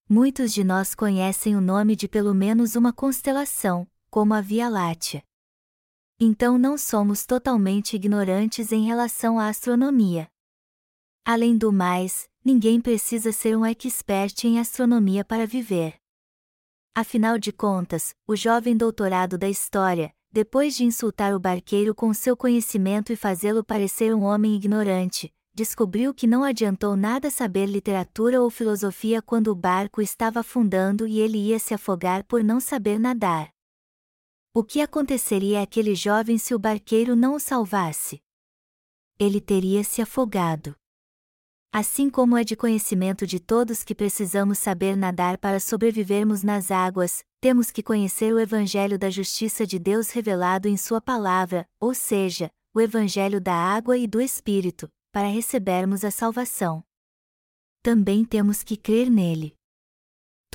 [0.10, 5.24] Muitos de nós conhecem o nome de pelo menos uma constelação, como a Via Láctea.
[6.20, 10.30] Então não somos totalmente ignorantes em relação à astronomia.
[11.26, 15.96] Além do mais, ninguém precisa ser um expert em astronomia para viver.
[16.96, 22.38] Afinal de contas, o jovem doutorado da história, depois de insultar o barqueiro com seu
[22.38, 28.50] conhecimento e fazê-lo parecer um homem ignorante, descobriu que não adiantou nada saber literatura ou
[28.50, 33.55] filosofia quando o barco estava afundando e ele ia se afogar por não saber nadar.
[34.58, 38.22] O que aconteceria àquele jovem se o barqueiro não o salvasse?
[39.20, 40.74] Ele teria se afogado.
[41.74, 47.22] Assim como é de conhecimento de todos que precisamos saber nadar para sobrevivermos nas águas,
[47.42, 52.50] temos que conhecer o Evangelho da Justiça de Deus revelado em Sua palavra, ou seja,
[52.74, 56.82] o Evangelho da água e do Espírito, para recebermos a salvação.
[57.84, 59.54] Também temos que crer nele.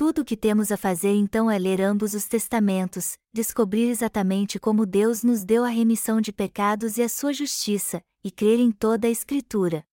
[0.01, 4.83] Tudo o que temos a fazer então é ler ambos os testamentos, descobrir exatamente como
[4.83, 9.07] Deus nos deu a remissão de pecados e a sua justiça, e crer em toda
[9.07, 9.85] a Escritura.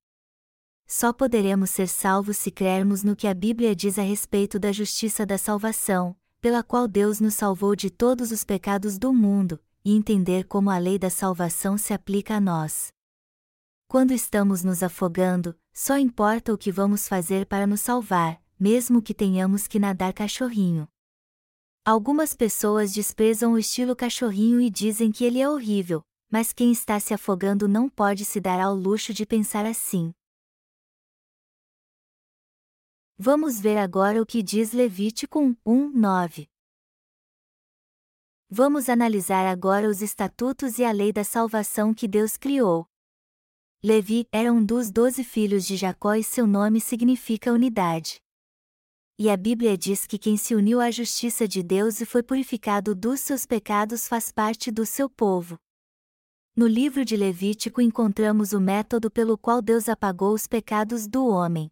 [0.86, 5.26] Só poderemos ser salvos se crermos no que a Bíblia diz a respeito da justiça
[5.26, 10.44] da salvação, pela qual Deus nos salvou de todos os pecados do mundo, e entender
[10.44, 12.88] como a lei da salvação se aplica a nós.
[13.86, 19.14] Quando estamos nos afogando, só importa o que vamos fazer para nos salvar, mesmo que
[19.14, 20.88] tenhamos que nadar cachorrinho.
[21.84, 27.00] Algumas pessoas desprezam o estilo cachorrinho e dizem que ele é horrível, mas quem está
[27.00, 30.12] se afogando não pode se dar ao luxo de pensar assim.
[33.16, 36.46] Vamos ver agora o que diz Levítico 1, 9.
[38.50, 42.86] Vamos analisar agora os estatutos e a lei da salvação que Deus criou.
[43.82, 48.20] Levi era um dos doze filhos de Jacó e seu nome significa unidade.
[49.20, 52.94] E a Bíblia diz que quem se uniu à justiça de Deus e foi purificado
[52.94, 55.58] dos seus pecados faz parte do seu povo.
[56.54, 61.68] No livro de Levítico encontramos o método pelo qual Deus apagou os pecados do homem.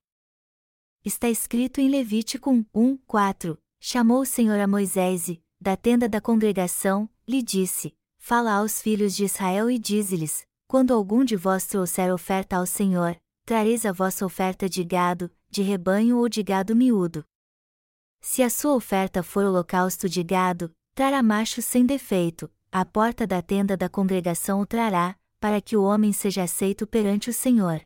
[1.05, 6.21] Está escrito em Levítico 1, 4: Chamou o Senhor a Moisés e, da tenda da
[6.21, 12.13] congregação, lhe disse: Fala aos filhos de Israel e dize-lhes: Quando algum de vós trouxer
[12.13, 17.25] oferta ao Senhor, trareis a vossa oferta de gado, de rebanho ou de gado miúdo.
[18.29, 23.41] Se a sua oferta for holocausto de gado, trará macho sem defeito, a porta da
[23.41, 27.81] tenda da congregação o trará, para que o homem seja aceito perante o Senhor.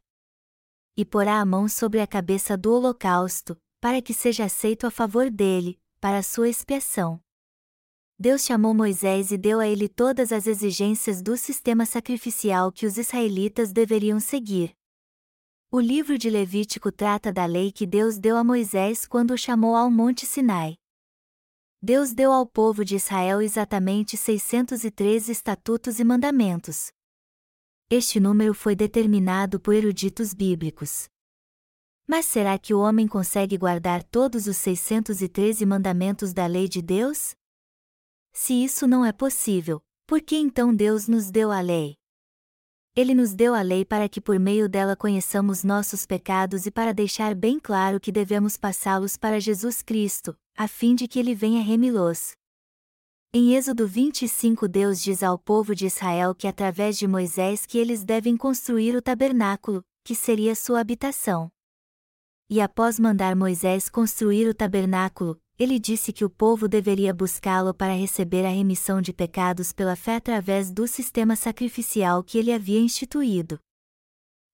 [0.96, 5.30] E porá a mão sobre a cabeça do holocausto, para que seja aceito a favor
[5.30, 7.20] dele, para a sua expiação.
[8.18, 12.96] Deus chamou Moisés e deu a ele todas as exigências do sistema sacrificial que os
[12.96, 14.74] israelitas deveriam seguir.
[15.72, 19.76] O livro de Levítico trata da lei que Deus deu a Moisés quando o chamou
[19.76, 20.74] ao Monte Sinai.
[21.80, 26.90] Deus deu ao povo de Israel exatamente 613 estatutos e mandamentos.
[27.88, 31.08] Este número foi determinado por eruditos bíblicos.
[32.04, 37.36] Mas será que o homem consegue guardar todos os 613 mandamentos da lei de Deus?
[38.32, 41.99] Se isso não é possível, por que então Deus nos deu a lei?
[42.96, 46.92] Ele nos deu a lei para que por meio dela conheçamos nossos pecados e para
[46.92, 51.62] deixar bem claro que devemos passá-los para Jesus Cristo, a fim de que ele venha
[51.62, 52.32] remi-los.
[53.32, 58.02] Em Êxodo 25 Deus diz ao povo de Israel que através de Moisés que eles
[58.02, 61.48] devem construir o tabernáculo, que seria sua habitação.
[62.48, 67.92] E após mandar Moisés construir o tabernáculo, ele disse que o povo deveria buscá-lo para
[67.92, 73.60] receber a remissão de pecados pela fé através do sistema sacrificial que ele havia instituído.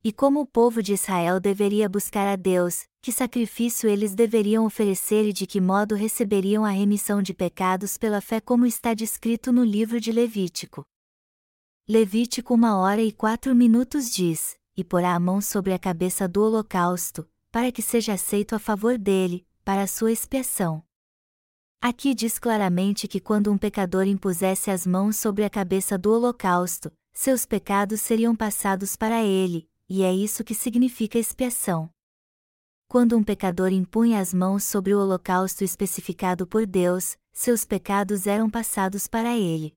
[0.02, 5.28] E como o povo de Israel deveria buscar a Deus, que sacrifício eles deveriam oferecer
[5.28, 9.62] e de que modo receberiam a remissão de pecados pela fé, como está descrito no
[9.62, 10.82] livro de Levítico.
[11.88, 16.42] Levítico uma hora e quatro minutos diz: E porá a mão sobre a cabeça do
[16.42, 20.85] holocausto, para que seja aceito a favor dele, para a sua expiação.
[21.80, 26.90] Aqui diz claramente que quando um pecador impusesse as mãos sobre a cabeça do holocausto,
[27.12, 31.88] seus pecados seriam passados para ele, e é isso que significa expiação.
[32.88, 38.48] Quando um pecador impunha as mãos sobre o holocausto especificado por Deus, seus pecados eram
[38.48, 39.74] passados para ele.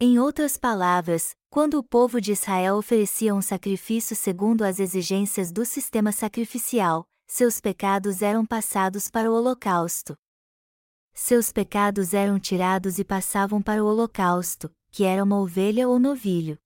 [0.00, 5.64] Em outras palavras, quando o povo de Israel oferecia um sacrifício segundo as exigências do
[5.64, 10.16] sistema sacrificial, seus pecados eram passados para o holocausto.
[11.18, 16.58] Seus pecados eram tirados e passavam para o holocausto, que era uma ovelha ou novilho.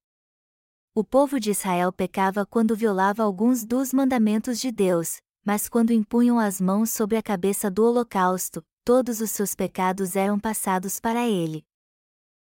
[0.93, 6.37] O povo de Israel pecava quando violava alguns dos mandamentos de Deus, mas quando impunham
[6.37, 11.65] as mãos sobre a cabeça do holocausto, todos os seus pecados eram passados para ele.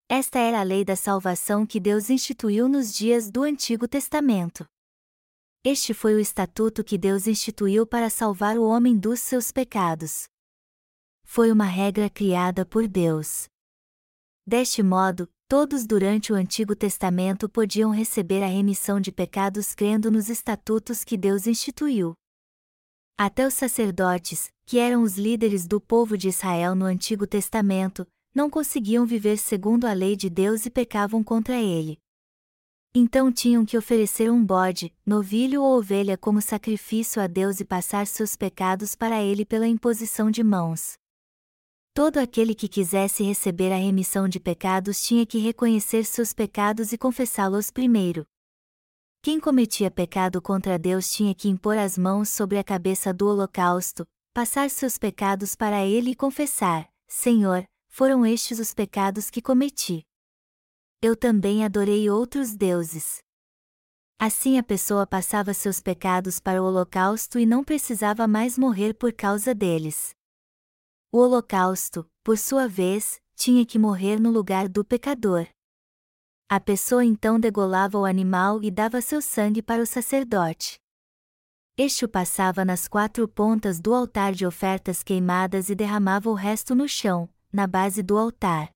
[0.09, 4.65] Esta era a lei da salvação que Deus instituiu nos dias do Antigo Testamento.
[5.65, 10.29] Este foi o estatuto que Deus instituiu para salvar o homem dos seus pecados.
[11.31, 13.49] Foi uma regra criada por Deus.
[14.47, 20.31] Deste modo, todos durante o Antigo Testamento podiam receber a remissão de pecados crendo nos
[20.31, 22.15] estatutos que Deus instituiu.
[23.17, 28.49] Até os sacerdotes, que eram os líderes do povo de Israel no Antigo Testamento, não
[28.49, 31.99] conseguiam viver segundo a lei de Deus e pecavam contra ele.
[32.95, 38.07] Então tinham que oferecer um bode, novilho ou ovelha como sacrifício a Deus e passar
[38.07, 40.97] seus pecados para ele pela imposição de mãos.
[41.99, 46.97] Todo aquele que quisesse receber a remissão de pecados tinha que reconhecer seus pecados e
[46.97, 48.25] confessá-los primeiro.
[49.21, 54.07] Quem cometia pecado contra Deus tinha que impor as mãos sobre a cabeça do holocausto,
[54.33, 60.07] passar seus pecados para ele e confessar: Senhor, foram estes os pecados que cometi.
[61.03, 63.19] Eu também adorei outros deuses.
[64.21, 69.13] Assim a pessoa passava seus pecados para o holocausto e não precisava mais morrer por
[69.13, 70.17] causa deles.
[71.11, 75.47] O holocausto, por sua vez, tinha que morrer no lugar do pecador.
[76.51, 80.79] A pessoa então degolava o animal e dava seu sangue para o sacerdote.
[81.79, 86.75] Este o passava nas quatro pontas do altar de ofertas queimadas e derramava o resto
[86.75, 88.71] no chão, na base do altar.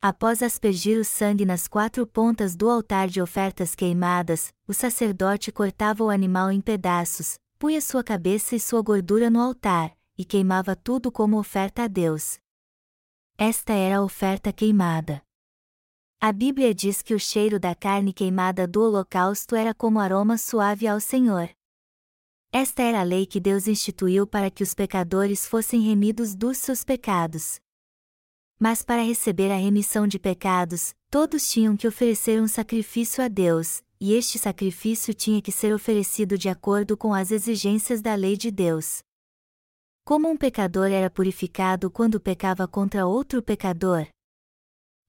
[0.00, 6.02] Após aspergir o sangue nas quatro pontas do altar de ofertas queimadas, o sacerdote cortava
[6.02, 11.10] o animal em pedaços, punha sua cabeça e sua gordura no altar, e queimava tudo
[11.12, 12.38] como oferta a Deus.
[13.38, 15.22] Esta era a oferta queimada.
[16.18, 20.86] A Bíblia diz que o cheiro da carne queimada do holocausto era como aroma suave
[20.86, 21.50] ao Senhor.
[22.50, 26.82] Esta era a lei que Deus instituiu para que os pecadores fossem remidos dos seus
[26.82, 27.60] pecados.
[28.58, 33.82] Mas para receber a remissão de pecados, todos tinham que oferecer um sacrifício a Deus,
[34.00, 38.50] e este sacrifício tinha que ser oferecido de acordo com as exigências da lei de
[38.50, 39.05] Deus.
[40.06, 44.06] Como um pecador era purificado quando pecava contra outro pecador?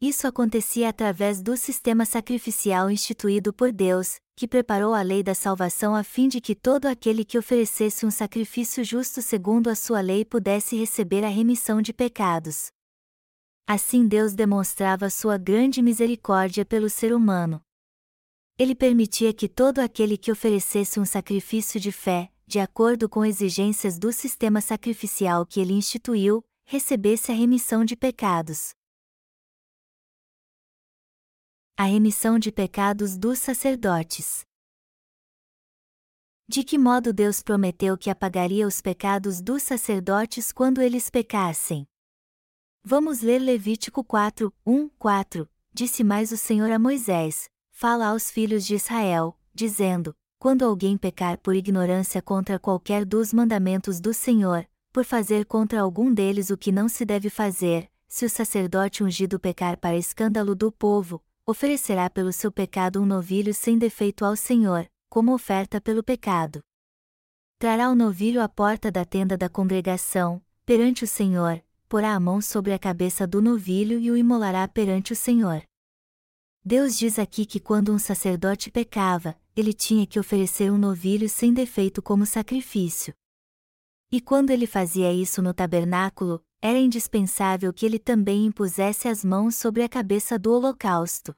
[0.02, 5.94] Isso acontecia através do sistema sacrificial instituído por Deus, que preparou a lei da salvação
[5.94, 10.26] a fim de que todo aquele que oferecesse um sacrifício justo segundo a sua lei
[10.26, 12.72] pudesse receber a remissão de pecados.
[13.68, 17.62] Assim Deus demonstrava sua grande misericórdia pelo ser humano.
[18.58, 24.00] Ele permitia que todo aquele que oferecesse um sacrifício de fé, de acordo com exigências
[24.00, 28.74] do sistema sacrificial que ele instituiu, recebesse a remissão de pecados.
[31.76, 34.46] A remissão de pecados dos sacerdotes.
[36.48, 41.86] De que modo Deus prometeu que apagaria os pecados dos sacerdotes quando eles pecassem?
[42.82, 45.50] Vamos ler Levítico 4, 1, 4.
[45.74, 50.16] Disse mais o Senhor a Moisés: Fala aos filhos de Israel, dizendo:
[50.48, 56.14] Quando alguém pecar por ignorância contra qualquer dos mandamentos do Senhor, por fazer contra algum
[56.14, 60.72] deles o que não se deve fazer, se o sacerdote ungido pecar para escândalo do
[60.72, 66.62] povo, oferecerá pelo seu pecado um novilho sem defeito ao Senhor, como oferta pelo pecado.
[67.60, 72.40] Trará o novilho à porta da tenda da congregação, perante o Senhor, porá a mão
[72.40, 75.62] sobre a cabeça do novilho e o imolará perante o Senhor.
[76.70, 81.54] Deus diz aqui que quando um sacerdote pecava, ele tinha que oferecer um novilho sem
[81.54, 83.14] defeito como sacrifício.
[84.12, 89.56] E quando ele fazia isso no tabernáculo, era indispensável que ele também impusesse as mãos
[89.56, 91.34] sobre a cabeça do holocausto.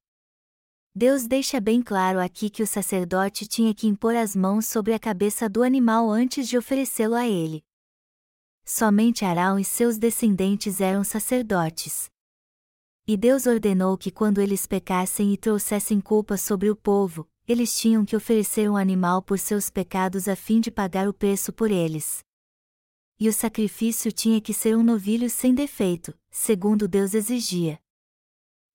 [0.95, 4.99] Deus deixa bem claro aqui que o sacerdote tinha que impor as mãos sobre a
[4.99, 7.63] cabeça do animal antes de oferecê-lo a ele
[8.65, 12.07] somente Arão e seus descendentes eram sacerdotes.
[13.11, 18.05] E Deus ordenou que quando eles pecassem e trouxessem culpa sobre o povo, eles tinham
[18.05, 22.23] que oferecer um animal por seus pecados a fim de pagar o preço por eles.
[23.19, 27.79] E o sacrifício tinha que ser um novilho sem defeito, segundo Deus exigia.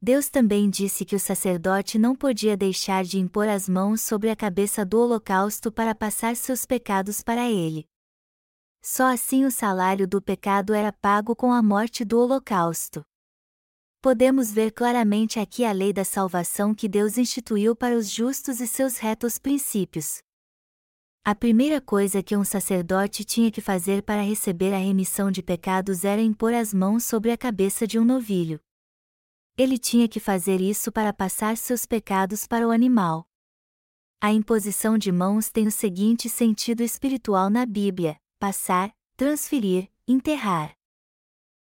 [0.03, 4.35] Deus também disse que o sacerdote não podia deixar de impor as mãos sobre a
[4.35, 7.87] cabeça do holocausto para passar seus pecados para ele.
[8.82, 13.05] Só assim o salário do pecado era pago com a morte do holocausto.
[14.05, 18.67] Podemos ver claramente aqui a lei da salvação que Deus instituiu para os justos e
[18.67, 20.19] seus retos princípios.
[21.25, 26.05] A primeira coisa que um sacerdote tinha que fazer para receber a remissão de pecados
[26.05, 28.61] era impor as mãos sobre a cabeça de um novilho.
[29.57, 33.27] Ele tinha que fazer isso para passar seus pecados para o animal.
[34.21, 40.77] A imposição de mãos tem o seguinte sentido espiritual na Bíblia: passar, transferir, enterrar.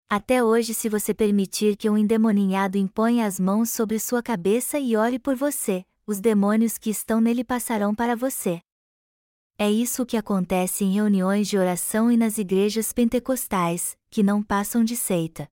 [0.10, 4.95] Até hoje, se você permitir que um endemoninhado imponha as mãos sobre sua cabeça e
[4.95, 8.62] ore por você, os demônios que estão nele passarão para você.
[9.58, 14.84] É isso que acontece em reuniões de oração e nas igrejas pentecostais, que não passam
[14.84, 15.47] de seita.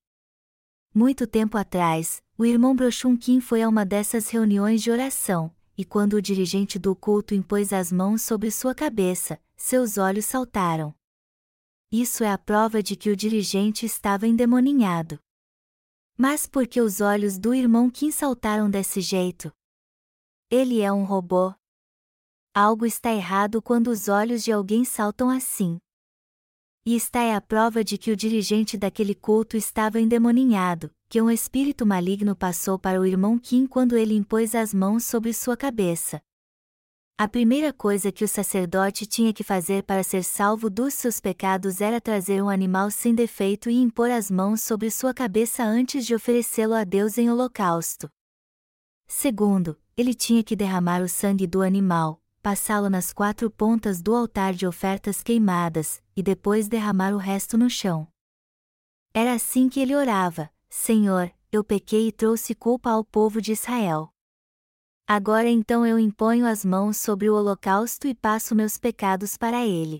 [0.93, 5.86] Muito tempo atrás, o irmão Brochun Kim foi a uma dessas reuniões de oração, e
[5.86, 10.93] quando o dirigente do culto impôs as mãos sobre sua cabeça, seus olhos saltaram.
[11.92, 15.20] Isso é a prova de que o dirigente estava endemoninhado.
[16.18, 19.52] Mas por que os olhos do irmão Kim saltaram desse jeito?
[20.50, 21.54] Ele é um robô.
[22.54, 25.80] Algo está errado quando os olhos de alguém saltam assim.
[26.86, 31.30] E está é a prova de que o dirigente daquele culto estava endemoninhado, que um
[31.30, 36.22] espírito maligno passou para o irmão Kim quando ele impôs as mãos sobre sua cabeça.
[37.22, 41.80] A primeira coisa que o sacerdote tinha que fazer para ser salvo dos seus pecados
[41.80, 46.15] era trazer um animal sem defeito e impor as mãos sobre sua cabeça antes de
[46.15, 48.09] oferecê-lo a Deus em holocausto.
[49.05, 54.55] Segundo, ele tinha que derramar o sangue do animal, passá-lo nas quatro pontas do altar
[54.55, 58.07] de ofertas queimadas, e depois derramar o resto no chão.
[59.13, 64.11] Era assim que ele orava: Senhor, eu pequei e trouxe culpa ao povo de Israel.
[65.14, 69.99] Agora então eu imponho as mãos sobre o holocausto e passo meus pecados para ele.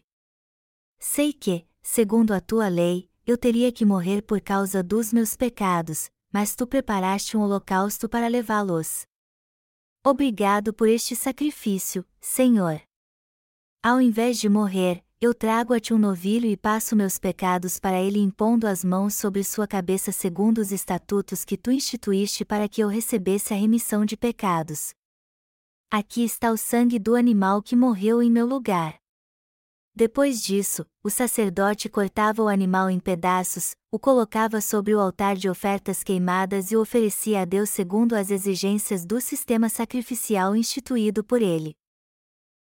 [1.01, 6.09] Sei que, segundo a tua lei, eu teria que morrer por causa dos meus pecados,
[6.32, 9.05] mas tu preparaste um holocausto para levá-los.
[10.01, 12.82] Obrigado por este sacrifício, Senhor.
[13.84, 18.01] Ao invés de morrer, eu trago a ti um novilho e passo meus pecados para
[18.01, 22.80] ele impondo as mãos sobre sua cabeça segundo os estatutos que tu instituíste para que
[22.80, 24.93] eu recebesse a remissão de pecados.
[25.94, 28.98] Aqui está o sangue do animal que morreu em meu lugar.
[29.94, 35.50] Depois disso, o sacerdote cortava o animal em pedaços, o colocava sobre o altar de
[35.50, 41.42] ofertas queimadas e o oferecia a Deus segundo as exigências do sistema sacrificial instituído por
[41.42, 41.76] ele.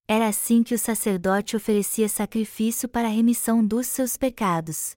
[0.08, 4.96] Era assim que o sacerdote oferecia sacrifício para a remissão dos seus pecados.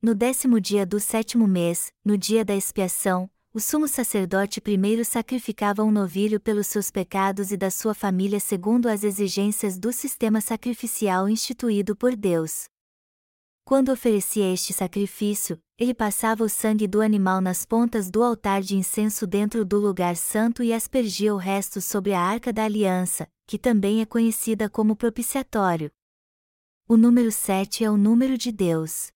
[0.00, 5.82] No décimo dia do sétimo mês, no dia da expiação, o sumo sacerdote primeiro sacrificava
[5.82, 11.28] um novilho pelos seus pecados e da sua família segundo as exigências do sistema sacrificial
[11.28, 12.66] instituído por Deus.
[13.64, 18.76] Quando oferecia este sacrifício, ele passava o sangue do animal nas pontas do altar de
[18.76, 23.58] incenso dentro do lugar santo e aspergia o resto sobre a arca da aliança, que
[23.58, 25.90] também é conhecida como propiciatório.
[26.86, 29.10] O número 7 é o número de Deus.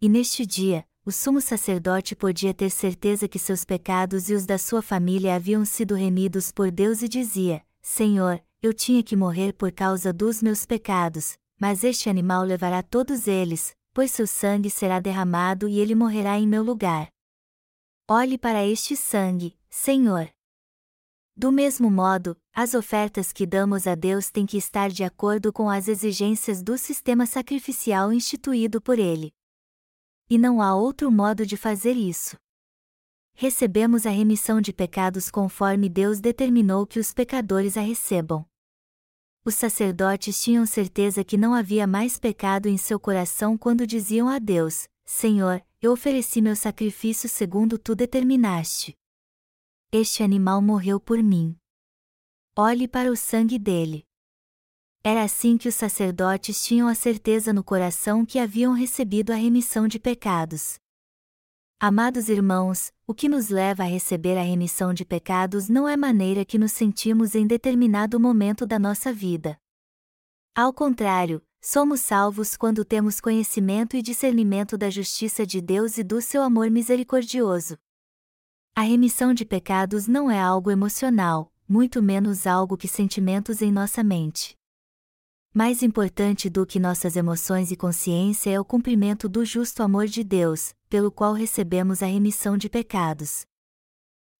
[0.00, 4.56] E neste dia, o sumo sacerdote podia ter certeza que seus pecados e os da
[4.56, 9.72] sua família haviam sido remidos por Deus e dizia: Senhor, eu tinha que morrer por
[9.72, 15.68] causa dos meus pecados, mas este animal levará todos eles, pois seu sangue será derramado
[15.68, 17.08] e ele morrerá em meu lugar.
[18.08, 20.30] Olhe para este sangue, Senhor.
[21.36, 25.68] Do mesmo modo, as ofertas que damos a Deus têm que estar de acordo com
[25.68, 29.32] as exigências do sistema sacrificial instituído por Ele.
[30.30, 32.36] E não há outro modo de fazer isso.
[33.34, 38.46] Recebemos a remissão de pecados conforme Deus determinou que os pecadores a recebam.
[39.44, 44.38] Os sacerdotes tinham certeza que não havia mais pecado em seu coração quando diziam a
[44.38, 48.94] Deus: Senhor, eu ofereci meu sacrifício segundo tu determinaste.
[49.90, 51.56] Este animal morreu por mim.
[52.56, 54.06] Olhe para o sangue dele.
[55.02, 59.88] Era assim que os sacerdotes tinham a certeza no coração que haviam recebido a remissão
[59.88, 60.78] de pecados.
[61.78, 66.44] Amados irmãos, o que nos leva a receber a remissão de pecados não é maneira
[66.44, 69.58] que nos sentimos em determinado momento da nossa vida.
[70.54, 76.20] Ao contrário, somos salvos quando temos conhecimento e discernimento da justiça de Deus e do
[76.20, 77.78] seu amor misericordioso.
[78.76, 84.04] A remissão de pecados não é algo emocional, muito menos algo que sentimentos em nossa
[84.04, 84.59] mente.
[85.52, 90.22] Mais importante do que nossas emoções e consciência é o cumprimento do justo amor de
[90.22, 93.44] Deus, pelo qual recebemos a remissão de pecados.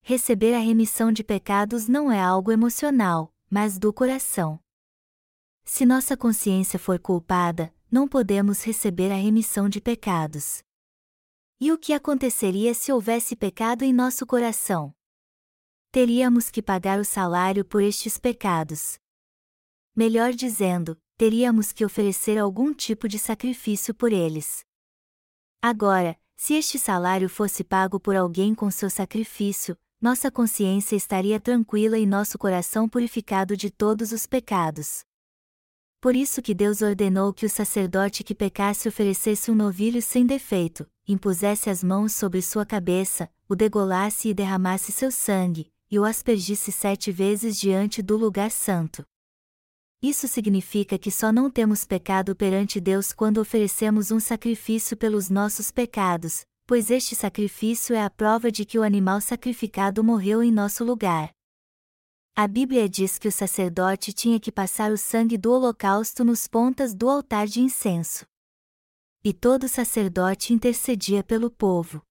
[0.02, 4.60] Receber a remissão de pecados não é algo emocional, mas do coração.
[5.64, 10.62] Se nossa consciência for culpada, não podemos receber a remissão de pecados.
[11.60, 14.94] E o que aconteceria se houvesse pecado em nosso coração?
[15.90, 18.99] Teríamos que pagar o salário por estes pecados.
[19.94, 24.64] Melhor dizendo, teríamos que oferecer algum tipo de sacrifício por eles.
[25.60, 31.98] Agora, se este salário fosse pago por alguém com seu sacrifício, nossa consciência estaria tranquila
[31.98, 35.04] e nosso coração purificado de todos os pecados.
[36.00, 40.88] Por isso que Deus ordenou que o sacerdote que pecasse oferecesse um novilho sem defeito,
[41.06, 46.72] impusesse as mãos sobre sua cabeça, o degolasse e derramasse seu sangue, e o aspergisse
[46.72, 49.04] sete vezes diante do lugar santo.
[50.02, 55.70] Isso significa que só não temos pecado perante Deus quando oferecemos um sacrifício pelos nossos
[55.70, 60.84] pecados, pois este sacrifício é a prova de que o animal sacrificado morreu em nosso
[60.84, 61.30] lugar.
[62.34, 66.94] A Bíblia diz que o sacerdote tinha que passar o sangue do holocausto nos pontas
[66.94, 68.24] do altar de incenso.
[69.22, 72.02] E todo sacerdote intercedia pelo povo.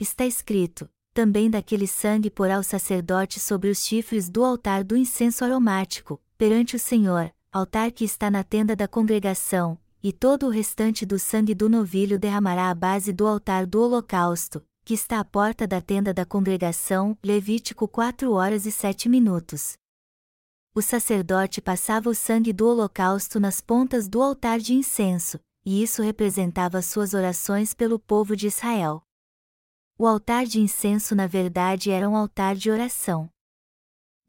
[0.00, 5.44] Está escrito: também daquele sangue porá o sacerdote sobre os chifres do altar do incenso
[5.44, 11.04] aromático, perante o Senhor, altar que está na tenda da congregação, e todo o restante
[11.04, 15.66] do sangue do novilho derramará à base do altar do holocausto, que está à porta
[15.66, 17.18] da tenda da congregação.
[17.24, 19.76] Levítico 4 horas e 7 minutos.
[20.72, 26.02] O sacerdote passava o sangue do holocausto nas pontas do altar de incenso, e isso
[26.02, 29.02] representava suas orações pelo povo de Israel.
[29.98, 33.28] O altar de incenso na verdade era um altar de oração.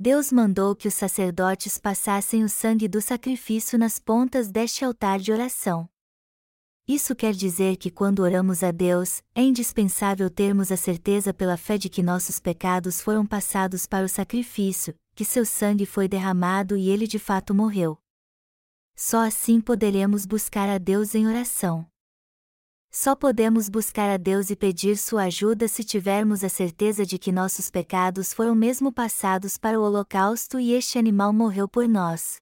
[0.01, 5.29] Deus mandou que os sacerdotes passassem o sangue do sacrifício nas pontas deste altar de
[5.29, 5.89] oração.
[6.87, 11.77] Isso quer dizer que quando oramos a Deus, é indispensável termos a certeza pela fé
[11.77, 16.87] de que nossos pecados foram passados para o sacrifício, que seu sangue foi derramado e
[16.87, 17.97] ele de fato morreu.
[18.95, 21.85] Só assim poderemos buscar a Deus em oração.
[22.91, 27.31] Só podemos buscar a Deus e pedir sua ajuda se tivermos a certeza de que
[27.31, 32.37] nossos pecados foram mesmo passados para o holocausto e este animal morreu por nós.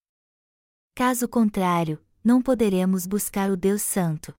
[0.96, 4.34] Caso contrário, não poderemos buscar o Deus Santo.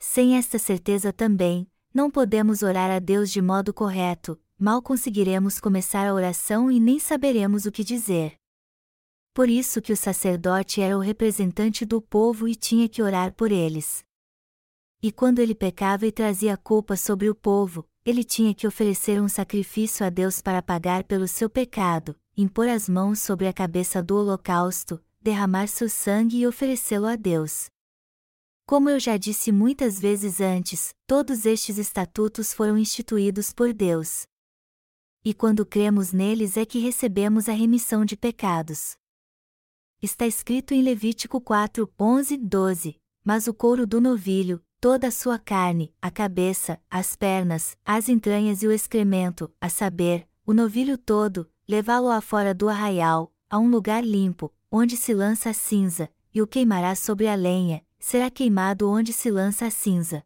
[0.00, 6.08] Sem esta certeza também, não podemos orar a Deus de modo correto, mal conseguiremos começar
[6.08, 8.34] a oração e nem saberemos o que dizer.
[9.32, 13.52] Por isso que o sacerdote era o representante do povo e tinha que orar por
[13.52, 14.04] eles.
[15.04, 19.28] E quando ele pecava e trazia culpa sobre o povo, ele tinha que oferecer um
[19.28, 24.16] sacrifício a Deus para pagar pelo seu pecado, impor as mãos sobre a cabeça do
[24.16, 27.66] holocausto, derramar seu sangue e oferecê-lo a Deus.
[28.64, 34.26] Como eu já disse muitas vezes antes, todos estes estatutos foram instituídos por Deus.
[35.22, 38.96] E quando cremos neles é que recebemos a remissão de pecados.
[40.00, 45.38] Está escrito em Levítico 4, 11, 12: Mas o couro do novilho, toda a sua
[45.38, 51.50] carne, a cabeça, as pernas, as entranhas e o excremento, a saber, o novilho todo,
[51.66, 56.42] levá-lo a fora do arraial, a um lugar limpo, onde se lança a cinza, e
[56.42, 60.22] o queimará sobre a lenha, será queimado onde se lança a cinza.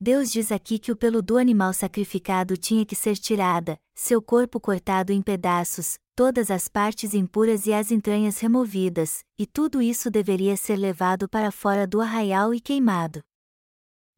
[0.00, 4.58] Deus diz aqui que o pelo do animal sacrificado tinha que ser tirada, seu corpo
[4.58, 10.56] cortado em pedaços, todas as partes impuras e as entranhas removidas, e tudo isso deveria
[10.56, 13.22] ser levado para fora do arraial e queimado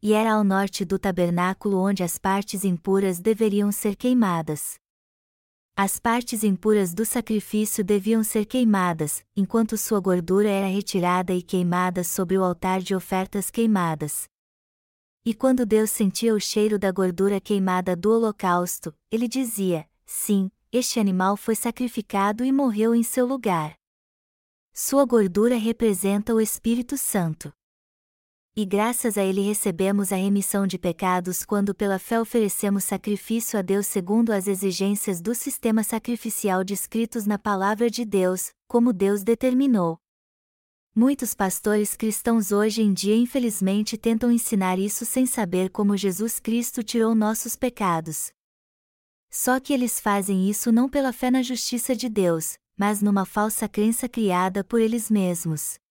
[0.04, 4.74] e era ao norte do tabernáculo onde as partes impuras deveriam ser queimadas.
[5.74, 12.04] As partes impuras do sacrifício deviam ser queimadas, enquanto sua gordura era retirada e queimada
[12.04, 14.28] sobre o altar de ofertas queimadas.
[15.24, 21.00] E quando Deus sentia o cheiro da gordura queimada do holocausto, ele dizia: Sim, este
[21.00, 23.74] animal foi sacrificado e morreu em seu lugar.
[24.70, 27.50] Sua gordura representa o Espírito Santo.
[28.56, 33.62] E graças a ele recebemos a remissão de pecados quando pela fé oferecemos sacrifício a
[33.62, 39.98] Deus segundo as exigências do sistema sacrificial descritos na palavra de Deus, como Deus determinou.
[40.94, 46.84] Muitos pastores cristãos hoje em dia infelizmente tentam ensinar isso sem saber como Jesus Cristo
[46.84, 48.30] tirou nossos pecados.
[49.32, 53.68] Só que eles fazem isso não pela fé na justiça de Deus, mas numa falsa
[53.68, 55.82] crença criada por eles mesmos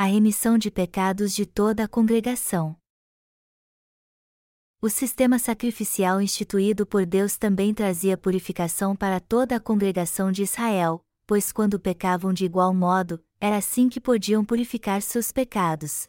[0.00, 2.74] a remissão de pecados de toda a congregação.
[4.80, 11.04] O sistema sacrificial instituído por Deus também trazia purificação para toda a congregação de Israel,
[11.26, 16.08] pois quando pecavam de igual modo, era assim que podiam purificar seus pecados.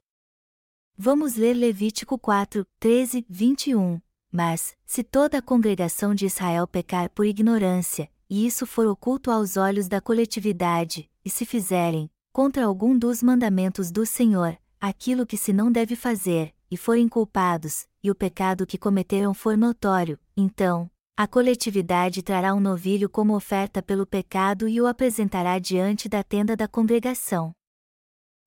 [0.97, 3.99] Vamos ler Levítico 4, 13, 21.
[4.31, 9.57] Mas, se toda a congregação de Israel pecar por ignorância, e isso for oculto aos
[9.57, 15.51] olhos da coletividade, e se fizerem, contra algum dos mandamentos do Senhor, aquilo que se
[15.51, 21.27] não deve fazer, e forem culpados, e o pecado que cometeram for notório, então, a
[21.27, 26.67] coletividade trará um novilho como oferta pelo pecado e o apresentará diante da tenda da
[26.67, 27.51] congregação.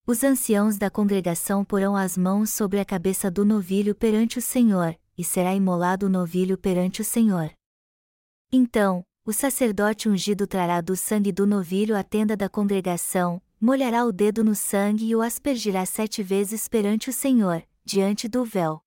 [0.06, 4.98] Os anciãos da congregação porão as mãos sobre a cabeça do novilho perante o Senhor,
[5.16, 7.52] e será imolado o novilho perante o Senhor.
[8.50, 14.12] Então, o sacerdote ungido trará do sangue do novilho à tenda da congregação, molhará o
[14.12, 18.82] dedo no sangue e o aspergirá sete vezes perante o Senhor, diante do véu.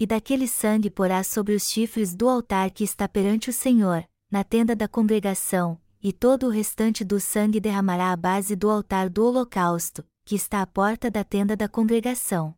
[0.00, 4.42] E daquele sangue porá sobre os chifres do altar que está perante o Senhor, na
[4.42, 9.24] tenda da congregação, e todo o restante do sangue derramará à base do altar do
[9.24, 12.56] holocausto, que está à porta da tenda da congregação.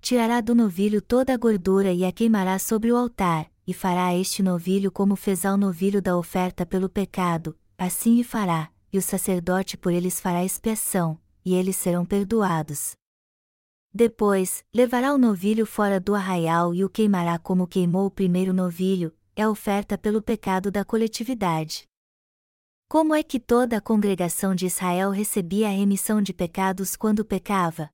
[0.00, 4.42] Tirará do novilho toda a gordura e a queimará sobre o altar, e fará este
[4.42, 9.76] novilho como fez ao novilho da oferta pelo pecado, assim e fará, e o sacerdote
[9.76, 12.96] por eles fará expiação, e eles serão perdoados.
[13.92, 19.16] Depois, levará o novilho fora do arraial e o queimará como queimou o primeiro novilho,
[19.34, 21.86] é oferta pelo pecado da coletividade.
[22.88, 27.90] Como é que toda a congregação de Israel recebia a remissão de pecados quando pecava?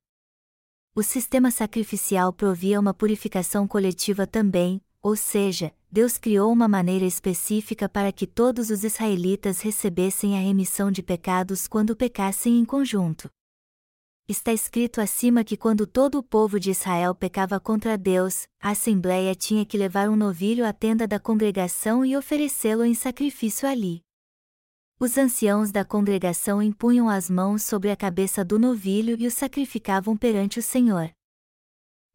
[0.95, 7.87] O sistema sacrificial provia uma purificação coletiva também, ou seja, Deus criou uma maneira específica
[7.87, 13.29] para que todos os israelitas recebessem a remissão de pecados quando pecassem em conjunto.
[14.27, 19.35] Está escrito acima que quando todo o povo de Israel pecava contra Deus, a assembleia
[19.35, 24.01] tinha que levar um novilho à tenda da congregação e oferecê-lo em sacrifício ali.
[24.99, 30.17] Os anciãos da congregação impunham as mãos sobre a cabeça do novilho e o sacrificavam
[30.17, 31.13] perante o Senhor.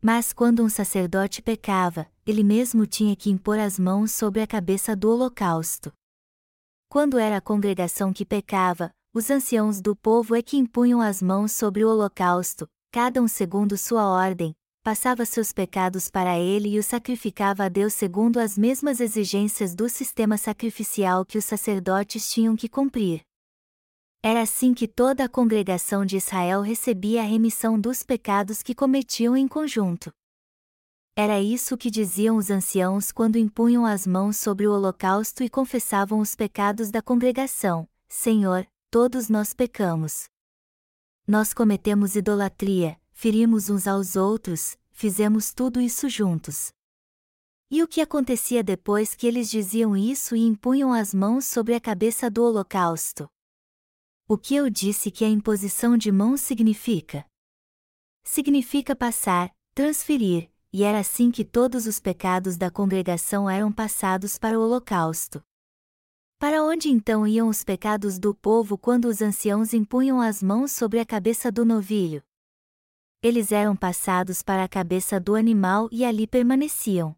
[0.01, 4.95] Mas quando um sacerdote pecava, ele mesmo tinha que impor as mãos sobre a cabeça
[4.95, 5.93] do holocausto.
[6.89, 11.53] Quando era a congregação que pecava, os anciãos do povo é que impunham as mãos
[11.53, 16.83] sobre o holocausto, cada um segundo sua ordem, passava seus pecados para ele e o
[16.83, 22.69] sacrificava a Deus segundo as mesmas exigências do sistema sacrificial que os sacerdotes tinham que
[22.69, 23.28] cumprir.
[24.23, 29.37] Era assim que toda a congregação de Israel recebia a remissão dos pecados que cometiam
[29.37, 30.13] em conjunto.
[31.15, 36.19] Era isso que diziam os anciãos quando impunham as mãos sobre o holocausto e confessavam
[36.19, 40.29] os pecados da congregação: Senhor, todos nós pecamos.
[41.27, 46.73] Nós cometemos idolatria, ferimos uns aos outros, fizemos tudo isso juntos.
[47.71, 51.81] E o que acontecia depois que eles diziam isso e impunham as mãos sobre a
[51.81, 53.29] cabeça do holocausto?
[54.31, 57.25] O que eu disse que a imposição de mãos significa?
[58.23, 64.59] Significa passar, transferir, e era assim que todos os pecados da congregação eram passados para
[64.59, 65.43] o holocausto.
[66.39, 71.01] Para onde então iam os pecados do povo quando os anciãos impunham as mãos sobre
[71.01, 72.23] a cabeça do novilho?
[73.23, 77.17] Eles eram passados para a cabeça do animal e ali permaneciam.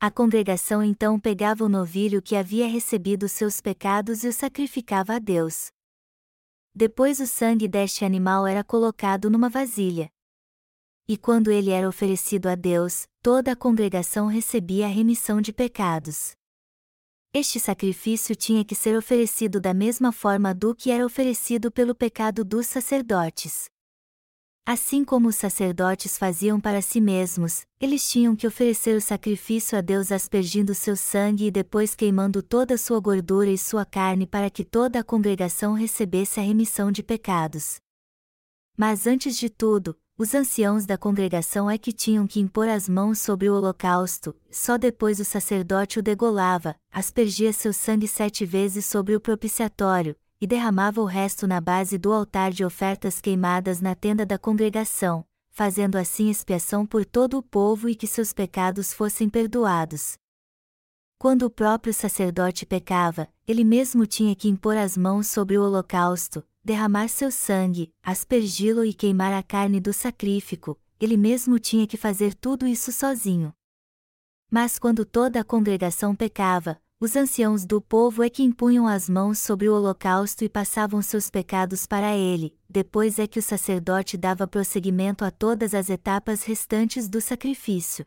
[0.00, 5.18] A congregação então pegava o novilho que havia recebido seus pecados e o sacrificava a
[5.18, 5.75] Deus.
[6.78, 10.10] Depois o sangue deste animal era colocado numa vasilha.
[11.08, 16.36] E quando ele era oferecido a Deus, toda a congregação recebia a remissão de pecados.
[17.32, 22.44] Este sacrifício tinha que ser oferecido da mesma forma do que era oferecido pelo pecado
[22.44, 23.70] dos sacerdotes.
[24.68, 29.80] Assim como os sacerdotes faziam para si mesmos, eles tinham que oferecer o sacrifício a
[29.80, 34.64] Deus aspergindo seu sangue e depois queimando toda sua gordura e sua carne para que
[34.64, 37.76] toda a congregação recebesse a remissão de pecados.
[38.76, 43.20] Mas antes de tudo, os anciãos da congregação é que tinham que impor as mãos
[43.20, 49.14] sobre o holocausto, só depois o sacerdote o degolava, aspergia seu sangue sete vezes sobre
[49.14, 54.26] o propiciatório, e derramava o resto na base do altar de ofertas queimadas na tenda
[54.26, 60.18] da congregação, fazendo assim expiação por todo o povo e que seus pecados fossem perdoados.
[61.18, 66.44] Quando o próprio sacerdote pecava, ele mesmo tinha que impor as mãos sobre o holocausto,
[66.62, 72.34] derramar seu sangue, aspergi-lo e queimar a carne do sacrifício, ele mesmo tinha que fazer
[72.34, 73.52] tudo isso sozinho.
[74.50, 79.38] Mas quando toda a congregação pecava, os anciãos do povo é que impunham as mãos
[79.38, 84.44] sobre o holocausto e passavam seus pecados para ele, depois é que o sacerdote dava
[84.44, 88.04] prosseguimento a todas as etapas restantes do sacrifício.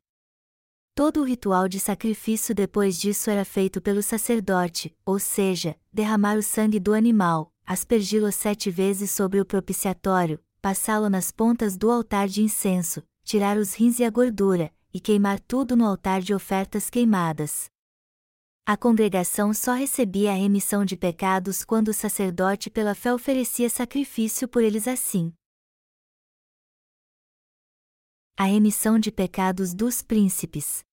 [0.93, 6.43] Todo o ritual de sacrifício depois disso era feito pelo sacerdote, ou seja, derramar o
[6.43, 12.41] sangue do animal, aspergi-lo sete vezes sobre o propiciatório, passá-lo nas pontas do altar de
[12.41, 17.71] incenso, tirar os rins e a gordura, e queimar tudo no altar de ofertas queimadas.
[18.71, 24.47] A congregação só recebia a remissão de pecados quando o sacerdote pela fé oferecia sacrifício
[24.47, 25.33] por eles assim.
[28.37, 30.83] A remissão de pecados dos príncipes.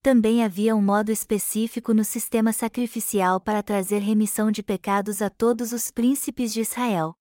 [0.00, 5.70] Também havia um modo específico no sistema sacrificial para trazer remissão de pecados a todos
[5.72, 7.14] os príncipes de Israel.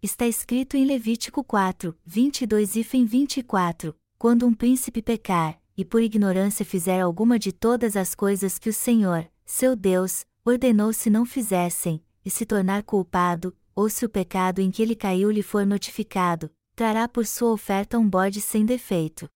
[0.00, 6.64] Está escrito em Levítico 4, 22 e 24: Quando um príncipe pecar, e por ignorância
[6.64, 12.02] fizer alguma de todas as coisas que o Senhor, seu Deus, ordenou se não fizessem,
[12.24, 16.50] e se tornar culpado, ou se o pecado em que ele caiu lhe for notificado,
[16.74, 19.28] trará por sua oferta um bode sem defeito.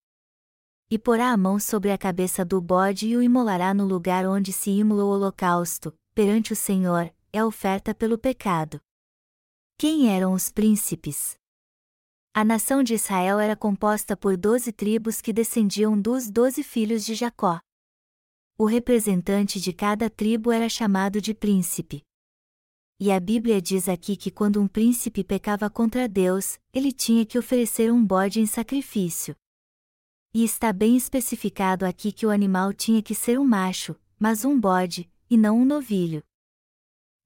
[0.90, 4.52] E porá a mão sobre a cabeça do bode e o imolará no lugar onde
[4.52, 8.80] se imola o holocausto, perante o Senhor, é oferta pelo pecado.
[9.76, 11.38] Quem eram os príncipes?
[12.38, 17.12] A nação de Israel era composta por doze tribos que descendiam dos doze filhos de
[17.12, 17.58] Jacó.
[18.56, 22.00] O representante de cada tribo era chamado de príncipe.
[23.00, 27.36] E a Bíblia diz aqui que quando um príncipe pecava contra Deus, ele tinha que
[27.36, 29.34] oferecer um bode em sacrifício.
[30.32, 34.60] E está bem especificado aqui que o animal tinha que ser um macho, mas um
[34.60, 36.22] bode, e não um novilho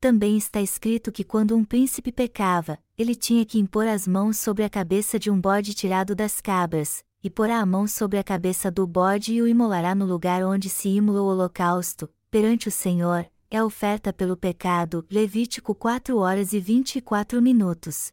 [0.03, 4.65] também está escrito que quando um príncipe pecava, ele tinha que impor as mãos sobre
[4.65, 8.69] a cabeça de um bode tirado das cabras, e porá a mão sobre a cabeça
[8.69, 13.31] do bode e o imolará no lugar onde se imola o holocausto, perante o Senhor,
[13.49, 15.07] é oferta pelo pecado.
[15.09, 18.11] Levítico 4 horas e 24 minutos.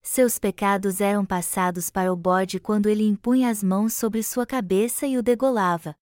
[0.00, 5.08] Seus pecados eram passados para o bode quando ele impunha as mãos sobre sua cabeça
[5.08, 5.96] e o degolava.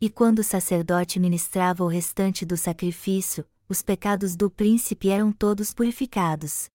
[0.00, 5.72] E quando o sacerdote ministrava o restante do sacrifício, os pecados do príncipe eram todos
[5.72, 6.68] purificados.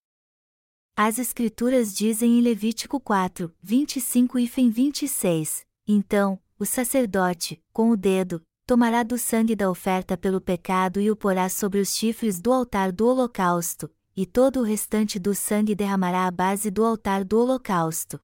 [0.96, 8.42] As Escrituras dizem em Levítico 4, 25 e 26: Então, o sacerdote, com o dedo,
[8.66, 12.92] tomará do sangue da oferta pelo pecado e o porá sobre os chifres do altar
[12.92, 18.20] do holocausto, e todo o restante do sangue derramará à base do altar do holocausto.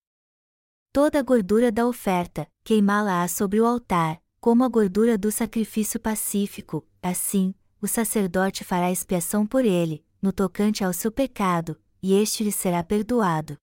[0.92, 6.84] Toda a gordura da oferta, queimá-la-á sobre o altar, como a gordura do sacrifício pacífico,
[7.04, 7.54] assim,
[7.84, 12.82] o sacerdote fará expiação por ele, no tocante ao seu pecado, e este lhe será
[12.82, 13.58] perdoado.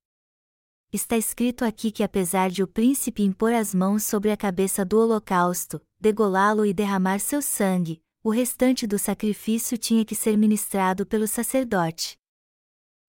[0.93, 4.99] Está escrito aqui que apesar de o príncipe impor as mãos sobre a cabeça do
[4.99, 11.27] holocausto, degolá-lo e derramar seu sangue, o restante do sacrifício tinha que ser ministrado pelo
[11.27, 12.18] sacerdote.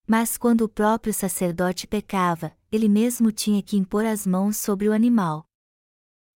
[0.08, 4.94] Mas quando o próprio sacerdote pecava, ele mesmo tinha que impor as mãos sobre o
[4.94, 5.46] animal.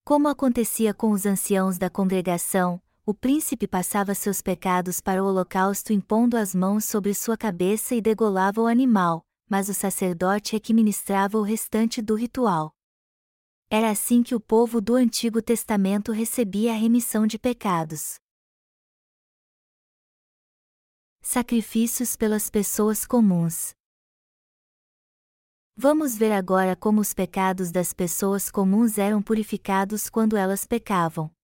[0.04, 2.78] Como acontecia com os anciãos da congregação,
[3.08, 8.00] o príncipe passava seus pecados para o holocausto impondo as mãos sobre sua cabeça e
[8.00, 12.74] degolava o animal, mas o sacerdote é que ministrava o restante do ritual.
[13.70, 18.16] Era assim que o povo do Antigo Testamento recebia a remissão de pecados.
[21.20, 23.72] Sacrifícios pelas pessoas comuns.
[25.76, 31.35] Vamos ver agora como os pecados das pessoas comuns eram purificados quando elas pecavam.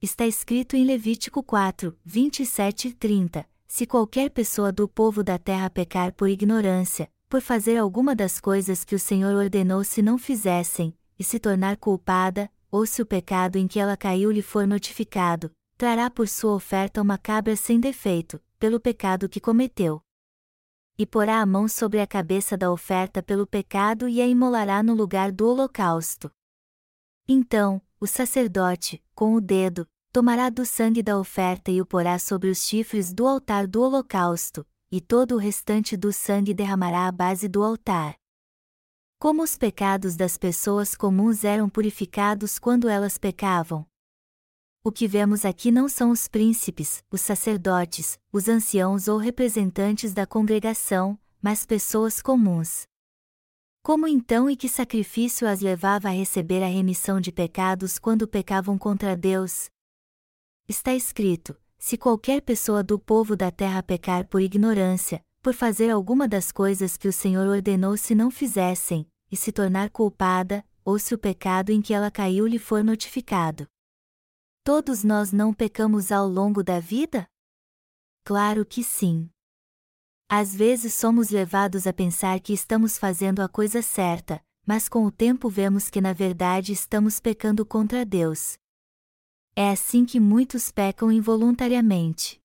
[0.00, 5.68] Está escrito em Levítico 4, 27 e 30: Se qualquer pessoa do povo da terra
[5.68, 10.96] pecar por ignorância, por fazer alguma das coisas que o Senhor ordenou se não fizessem,
[11.18, 15.50] e se tornar culpada, ou se o pecado em que ela caiu lhe for notificado,
[15.76, 20.00] trará por sua oferta uma cabra sem defeito, pelo pecado que cometeu.
[20.96, 24.94] E porá a mão sobre a cabeça da oferta pelo pecado e a imolará no
[24.94, 26.30] lugar do holocausto.
[27.26, 32.48] Então, o sacerdote, com o dedo, tomará do sangue da oferta e o porá sobre
[32.48, 37.48] os chifres do altar do holocausto, e todo o restante do sangue derramará à base
[37.48, 38.16] do altar.
[39.18, 43.86] Como os pecados das pessoas comuns eram purificados quando elas pecavam,
[44.88, 50.24] o que vemos aqui não são os príncipes, os sacerdotes, os anciãos ou representantes da
[50.24, 52.86] congregação, mas pessoas comuns.
[53.88, 58.76] Como então e que sacrifício as levava a receber a remissão de pecados quando pecavam
[58.76, 59.70] contra Deus?
[60.68, 66.28] Está escrito: se qualquer pessoa do povo da terra pecar por ignorância, por fazer alguma
[66.28, 71.14] das coisas que o Senhor ordenou se não fizessem, e se tornar culpada, ou se
[71.14, 73.66] o pecado em que ela caiu lhe for notificado.
[74.62, 77.26] Todos nós não pecamos ao longo da vida?
[78.22, 79.30] Claro que sim.
[80.30, 85.10] Às vezes somos levados a pensar que estamos fazendo a coisa certa, mas com o
[85.10, 88.58] tempo vemos que na verdade estamos pecando contra Deus.
[89.56, 92.38] É assim que muitos pecam involuntariamente.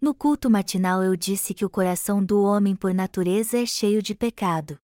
[0.00, 4.14] No culto matinal eu disse que o coração do homem por natureza é cheio de
[4.14, 4.78] pecado.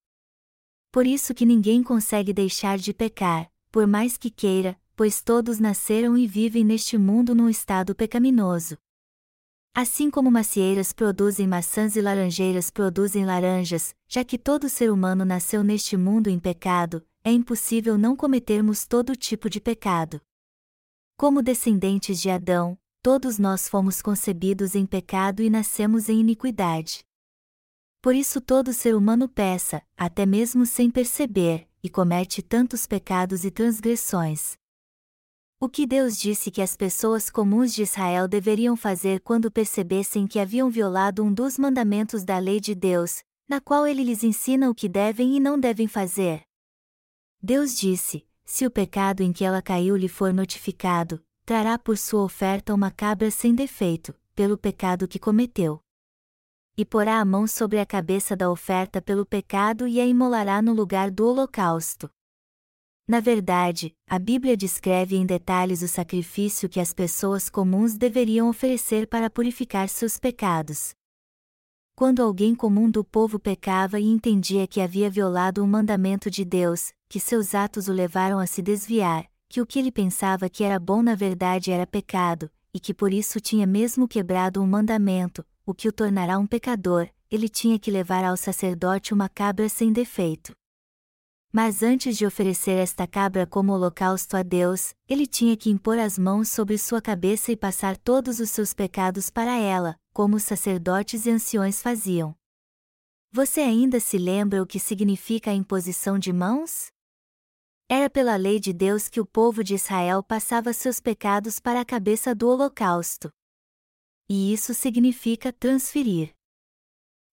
[0.91, 6.19] Por isso que ninguém consegue deixar de pecar, por mais que queira, pois todos nasceram
[6.19, 8.77] e vivem neste mundo num estado pecaminoso.
[9.75, 15.64] Assim como macieiras produzem maçãs e laranjeiras produzem laranjas, já que todo ser humano nasceu
[15.64, 20.20] neste mundo em pecado, é impossível não cometermos todo tipo de pecado.
[21.16, 27.03] Como descendentes de Adão, todos nós fomos concebidos em pecado e nascemos em iniquidade.
[28.03, 33.51] Por isso todo ser humano peça, até mesmo sem perceber, e comete tantos pecados e
[33.51, 34.59] transgressões.
[35.65, 40.41] O que Deus disse que as pessoas comuns de Israel deveriam fazer quando percebessem que
[40.41, 44.75] haviam violado um dos mandamentos da lei de Deus, na qual ele lhes ensina o
[44.75, 46.43] que devem e não devem fazer.
[47.41, 52.25] Deus disse: se o pecado em que ela caiu lhe for notificado, trará por sua
[52.25, 55.81] oferta uma cabra sem defeito, pelo pecado que cometeu.
[56.77, 60.73] E porá a mão sobre a cabeça da oferta pelo pecado e a imolará no
[60.73, 62.11] lugar do holocausto.
[63.13, 69.07] Na verdade, a Bíblia descreve em detalhes o sacrifício que as pessoas comuns deveriam oferecer
[69.07, 70.95] para purificar seus pecados.
[71.95, 76.95] Quando alguém comum do povo pecava e entendia que havia violado um mandamento de Deus,
[77.07, 80.81] que seus atos o levaram a se desviar, que o que ele pensava que era
[80.81, 85.75] bom na verdade era pecado, e que por isso tinha mesmo quebrado um mandamento, o
[85.75, 90.55] que o tornará um pecador, ele tinha que levar ao sacerdote uma cabra sem defeito.
[91.55, 96.19] Mas antes de oferecer esta cabra como holocausto a Deus, ele tinha que impor as
[96.19, 101.27] mãos sobre sua cabeça e passar todos os seus pecados para ela, como os sacerdotes
[101.27, 102.35] e anciões faziam.
[103.31, 106.91] Você ainda se lembra o que significa a imposição de mãos?
[107.87, 111.85] Era pela lei de Deus que o povo de Israel passava seus pecados para a
[111.85, 113.31] cabeça do holocausto.
[114.27, 116.33] E isso significa transferir.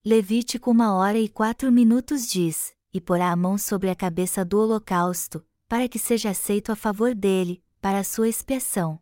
[0.06, 4.60] Levítico 1 hora e 4 minutos diz: e porá a mão sobre a cabeça do
[4.60, 9.00] holocausto, para que seja aceito a favor dele, para a sua expiação.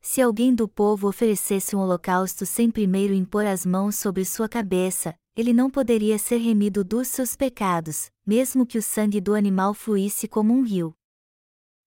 [0.00, 5.14] Se alguém do povo oferecesse um holocausto sem primeiro impor as mãos sobre sua cabeça,
[5.36, 10.28] ele não poderia ser remido dos seus pecados, mesmo que o sangue do animal fluísse
[10.28, 10.94] como um rio.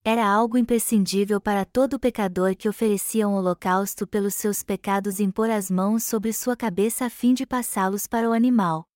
[0.03, 5.69] Era algo imprescindível para todo pecador que oferecia um holocausto pelos seus pecados impor as
[5.69, 8.87] mãos sobre sua cabeça a fim de passá-los para o animal.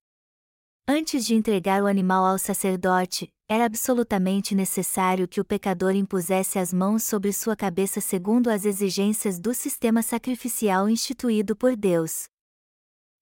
[0.92, 6.74] Antes de entregar o animal ao sacerdote, era absolutamente necessário que o pecador impusesse as
[6.74, 12.24] mãos sobre sua cabeça segundo as exigências do sistema sacrificial instituído por Deus.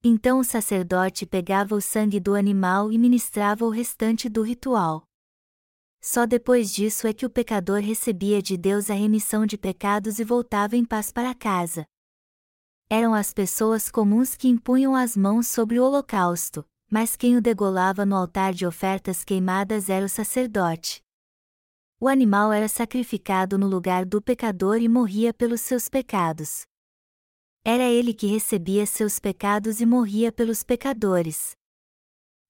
[0.02, 5.04] Então o sacerdote pegava o sangue do animal e ministrava o restante do ritual.
[6.02, 10.24] Só depois disso é que o pecador recebia de Deus a remissão de pecados e
[10.24, 11.86] voltava em paz para casa.
[12.90, 18.06] Eram as pessoas comuns que impunham as mãos sobre o holocausto, mas quem o degolava
[18.06, 21.02] no altar de ofertas queimadas era o sacerdote.
[22.00, 26.66] O animal era sacrificado no lugar do pecador e morria pelos seus pecados.
[27.66, 31.56] Era ele que recebia seus pecados e morria pelos pecadores.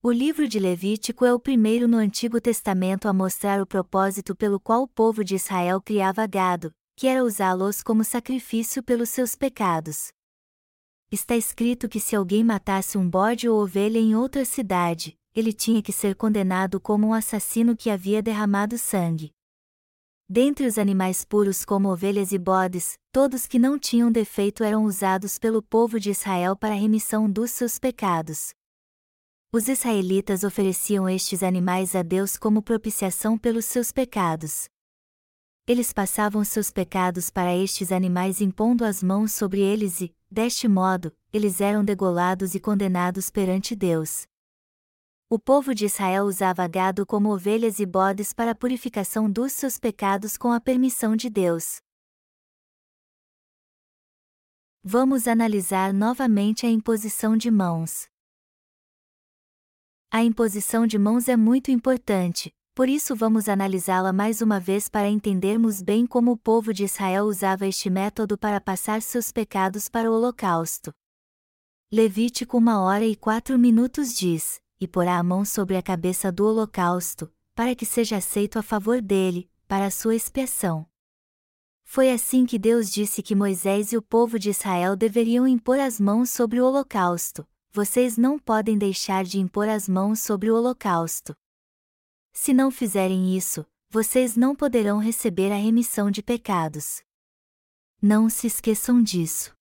[0.03, 4.59] O livro de Levítico é o primeiro no Antigo Testamento a mostrar o propósito pelo
[4.59, 10.09] qual o povo de Israel criava gado, que era usá-los como sacrifício pelos seus pecados.
[11.09, 15.81] Está escrito que se alguém matasse um bode ou ovelha em outra cidade, ele tinha
[15.81, 19.31] que ser condenado como um assassino que havia derramado sangue.
[20.27, 25.39] Dentre os animais puros como ovelhas e bodes, todos que não tinham defeito eram usados
[25.39, 28.49] pelo povo de Israel para a remissão dos seus pecados.
[29.49, 34.67] Os israelitas ofereciam estes animais a Deus como propiciação pelos seus pecados.
[35.69, 41.13] Eles passavam seus pecados para estes animais impondo as mãos sobre eles e, deste modo,
[41.33, 44.25] eles eram degolados e condenados perante Deus.
[45.29, 49.77] O povo de Israel usava gado como ovelhas e bodes para a purificação dos seus
[49.77, 51.81] pecados com a permissão de Deus.
[54.81, 58.07] Vamos analisar novamente a imposição de mãos.
[60.09, 65.09] A imposição de mãos é muito importante, por isso vamos analisá-la mais uma vez para
[65.09, 70.11] entendermos bem como o povo de Israel usava este método para passar seus pecados para
[70.11, 70.93] o holocausto.
[71.91, 76.45] Levítico 1 hora e 4 minutos diz: e porá a mão sobre a cabeça do
[76.45, 80.85] holocausto, para que seja aceito a favor dele, para a sua expiação.
[81.83, 85.99] Foi assim que Deus disse que Moisés e o povo de Israel deveriam impor as
[85.99, 87.43] mãos sobre o holocausto.
[87.71, 91.35] Vocês não podem deixar de impor as mãos sobre o holocausto.
[92.39, 97.01] Se não fizerem isso, vocês não poderão receber a remissão de pecados.
[97.99, 99.55] Não se esqueçam disso.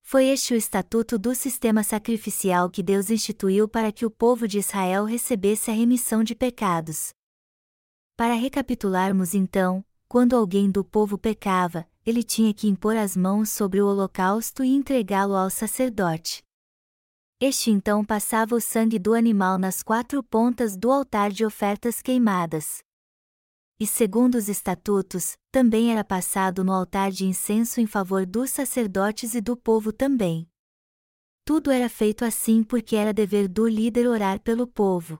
[0.00, 4.60] Foi este o estatuto do sistema sacrificial que Deus instituiu para que o povo de
[4.60, 7.12] Israel recebesse a remissão de pecados.
[8.16, 13.82] Para recapitularmos então, quando alguém do povo pecava, ele tinha que impor as mãos sobre
[13.82, 16.40] o holocausto e entregá-lo ao sacerdote.
[17.40, 22.82] Este então passava o sangue do animal nas quatro pontas do altar de ofertas queimadas
[23.80, 29.34] e segundo os estatutos, também era passado no altar de incenso em favor dos sacerdotes
[29.34, 30.46] e do povo também.
[31.46, 35.18] Tudo era feito assim porque era dever do líder orar pelo povo.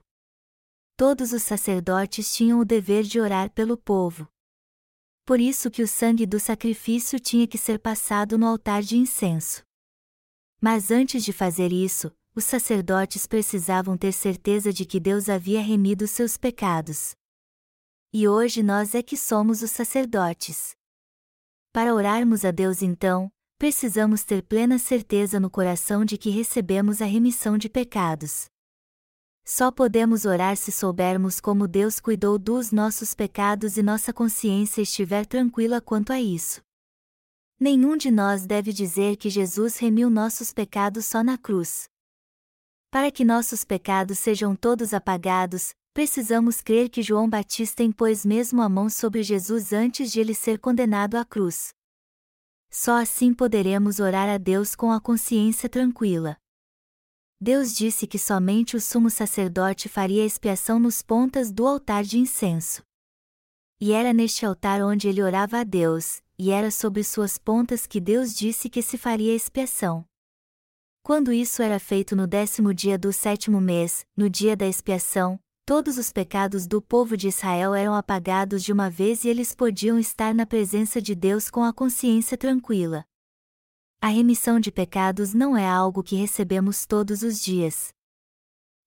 [0.95, 4.27] Todos os sacerdotes tinham o dever de orar pelo povo.
[5.25, 9.63] Por isso que o sangue do sacrifício tinha que ser passado no altar de incenso.
[10.61, 16.07] Mas antes de fazer isso, os sacerdotes precisavam ter certeza de que Deus havia remido
[16.07, 17.15] seus pecados
[18.13, 20.75] e hoje nós é que somos os sacerdotes.
[21.71, 27.05] Para orarmos a Deus então, precisamos ter plena certeza no coração de que recebemos a
[27.05, 28.47] remissão de pecados.
[29.45, 35.25] Só podemos orar se soubermos como Deus cuidou dos nossos pecados e nossa consciência estiver
[35.25, 36.61] tranquila quanto a isso.
[37.63, 41.87] Nenhum de nós deve dizer que Jesus remiu nossos pecados só na cruz.
[42.89, 48.67] Para que nossos pecados sejam todos apagados, precisamos crer que João Batista impôs mesmo a
[48.67, 51.69] mão sobre Jesus antes de ele ser condenado à cruz.
[52.71, 56.37] Só assim poderemos orar a Deus com a consciência tranquila.
[57.39, 62.81] Deus disse que somente o sumo sacerdote faria expiação nos pontas do altar de incenso.
[63.79, 68.01] E era neste altar onde ele orava a Deus, e era sobre suas pontas que
[68.01, 70.03] Deus disse que se faria expiação.
[71.03, 75.99] Quando isso era feito no décimo dia do sétimo mês, no dia da expiação, todos
[75.99, 80.33] os pecados do povo de Israel eram apagados de uma vez e eles podiam estar
[80.33, 83.05] na presença de Deus com a consciência tranquila.
[84.01, 87.93] A remissão de pecados não é algo que recebemos todos os dias.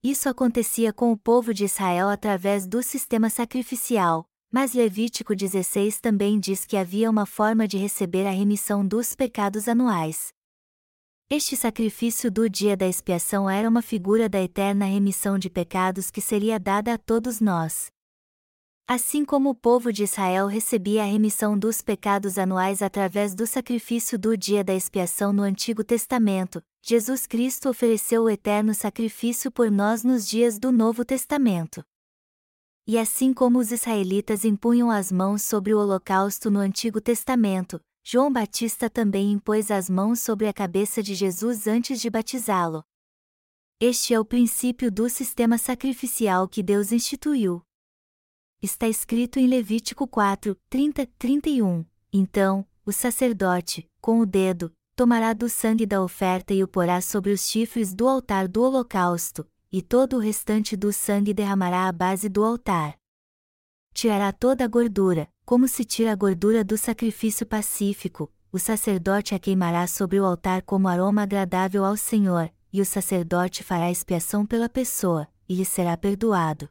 [0.02, 6.38] Isso acontecia com o povo de Israel através do sistema sacrificial, mas Levítico 16 também
[6.38, 10.28] diz que havia uma forma de receber a remissão dos pecados anuais.
[11.28, 16.20] Este sacrifício do dia da expiação era uma figura da eterna remissão de pecados que
[16.20, 17.86] seria dada a todos nós.
[18.86, 24.16] Assim como o povo de Israel recebia a remissão dos pecados anuais através do sacrifício
[24.16, 30.04] do dia da expiação no Antigo Testamento, Jesus Cristo ofereceu o eterno sacrifício por nós
[30.04, 31.84] nos dias do Novo Testamento.
[32.86, 38.30] E assim como os israelitas impunham as mãos sobre o holocausto no Antigo Testamento, João
[38.30, 42.84] Batista também impôs as mãos sobre a cabeça de Jesus antes de batizá-lo.
[43.80, 47.62] Este é o princípio do sistema sacrificial que Deus instituiu.
[48.60, 51.86] Está escrito em Levítico 4, 30, 31.
[52.12, 57.32] Então, o sacerdote, com o dedo, tomará do sangue da oferta e o porá sobre
[57.32, 62.28] os chifres do altar do holocausto, e todo o restante do sangue derramará à base
[62.28, 62.96] do altar.
[63.92, 69.38] Tirará toda a gordura, como se tira a gordura do sacrifício pacífico, o sacerdote a
[69.40, 74.68] queimará sobre o altar como aroma agradável ao Senhor, e o sacerdote fará expiação pela
[74.68, 76.68] pessoa, e lhe será perdoado.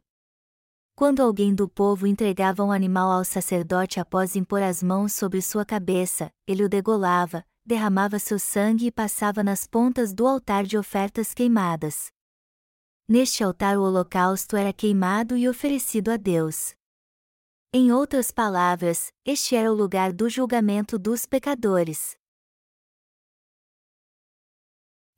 [0.96, 5.66] Quando alguém do povo entregava um animal ao sacerdote após impor as mãos sobre sua
[5.66, 11.34] cabeça, ele o degolava, derramava seu sangue e passava nas pontas do altar de ofertas
[11.34, 12.13] queimadas.
[13.06, 16.74] Neste altar o holocausto era queimado e oferecido a Deus.
[17.70, 22.16] Em outras palavras, este era o lugar do julgamento dos pecadores.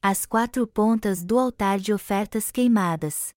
[0.02, 3.32] As quatro pontas do altar de ofertas queimadas.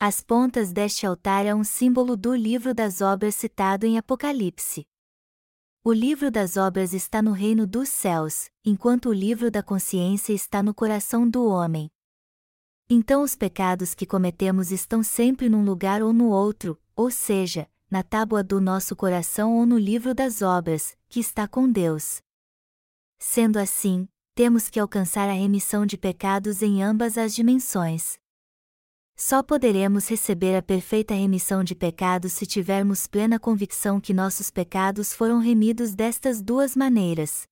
[0.00, 4.88] As pontas deste altar é um símbolo do livro das obras citado em Apocalipse.
[5.84, 10.64] O livro das obras está no reino dos céus, enquanto o livro da consciência está
[10.64, 11.88] no coração do homem.
[12.92, 18.02] Então os pecados que cometemos estão sempre num lugar ou no outro, ou seja, na
[18.02, 22.20] tábua do nosso coração ou no livro das obras, que está com Deus.
[23.16, 28.18] Sendo assim, temos que alcançar a remissão de pecados em ambas as dimensões.
[29.14, 35.12] Só poderemos receber a perfeita remissão de pecados se tivermos plena convicção que nossos pecados
[35.12, 37.46] foram remidos destas duas maneiras.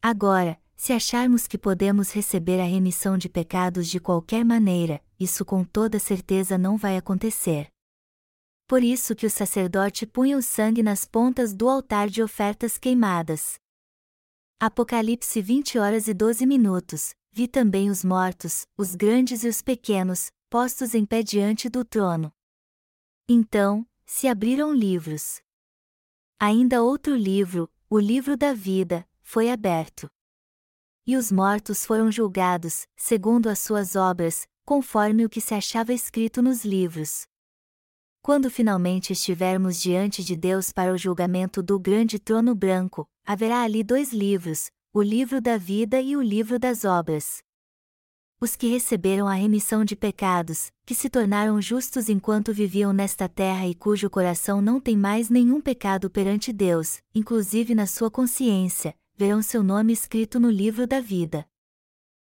[0.00, 5.64] Agora, se acharmos que podemos receber a remissão de pecados de qualquer maneira, isso com
[5.64, 7.66] toda certeza não vai acontecer.
[8.64, 13.58] Por isso que o sacerdote punha o sangue nas pontas do altar de ofertas queimadas.
[14.60, 17.12] Apocalipse 20 horas e 12 minutos.
[17.32, 22.32] Vi também os mortos, os grandes e os pequenos, postos em pé diante do trono.
[23.28, 25.40] Então, se abriram livros.
[26.38, 30.08] Ainda outro livro, o livro da vida, foi aberto
[31.08, 36.42] e os mortos foram julgados, segundo as suas obras, conforme o que se achava escrito
[36.42, 37.26] nos livros.
[38.20, 43.82] Quando finalmente estivermos diante de Deus para o julgamento do grande trono branco, haverá ali
[43.82, 47.38] dois livros, o livro da vida e o livro das obras.
[48.38, 53.66] Os que receberam a remissão de pecados, que se tornaram justos enquanto viviam nesta terra
[53.66, 59.42] e cujo coração não tem mais nenhum pecado perante Deus, inclusive na sua consciência, verão
[59.42, 61.44] seu nome escrito no livro da vida.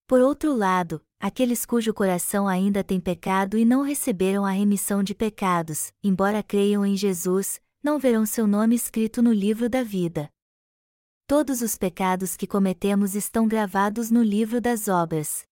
[0.07, 5.13] Por outro lado, aqueles cujo coração ainda tem pecado e não receberam a remissão de
[5.13, 10.27] pecados, embora creiam em Jesus, não verão seu nome escrito no livro da vida.
[11.27, 15.43] Todos os pecados que cometemos estão gravados no livro das obras.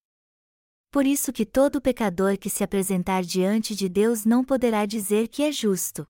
[0.90, 5.44] Por isso que todo pecador que se apresentar diante de Deus não poderá dizer que
[5.44, 6.08] é justo.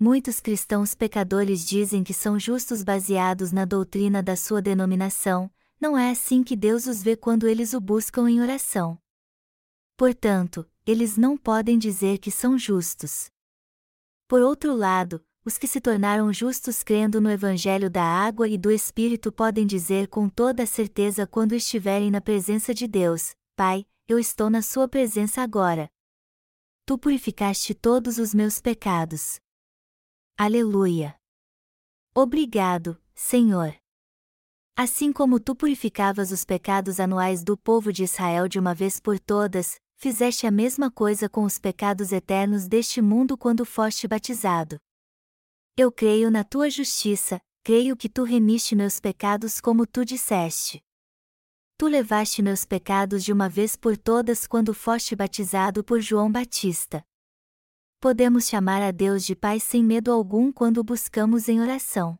[0.00, 6.12] Muitos cristãos pecadores dizem que são justos baseados na doutrina da sua denominação, não é
[6.12, 8.96] assim que Deus os vê quando eles o buscam em oração.
[9.96, 13.28] Portanto, eles não podem dizer que são justos.
[14.28, 18.70] Por outro lado, os que se tornaram justos crendo no Evangelho da água e do
[18.70, 24.48] Espírito podem dizer com toda certeza quando estiverem na presença de Deus: Pai, eu estou
[24.48, 25.90] na Sua presença agora.
[26.86, 29.40] Tu purificaste todos os meus pecados.
[30.40, 31.16] Aleluia!
[32.14, 33.74] Obrigado, Senhor.
[34.76, 39.18] Assim como tu purificavas os pecados anuais do povo de Israel de uma vez por
[39.18, 44.78] todas, fizeste a mesma coisa com os pecados eternos deste mundo quando foste batizado.
[45.76, 50.80] Eu creio na tua justiça, creio que tu remiste meus pecados como tu disseste.
[51.76, 57.04] Tu levaste meus pecados de uma vez por todas quando foste batizado por João Batista
[58.00, 62.16] podemos chamar a Deus de Pai sem medo algum quando o buscamos em oração.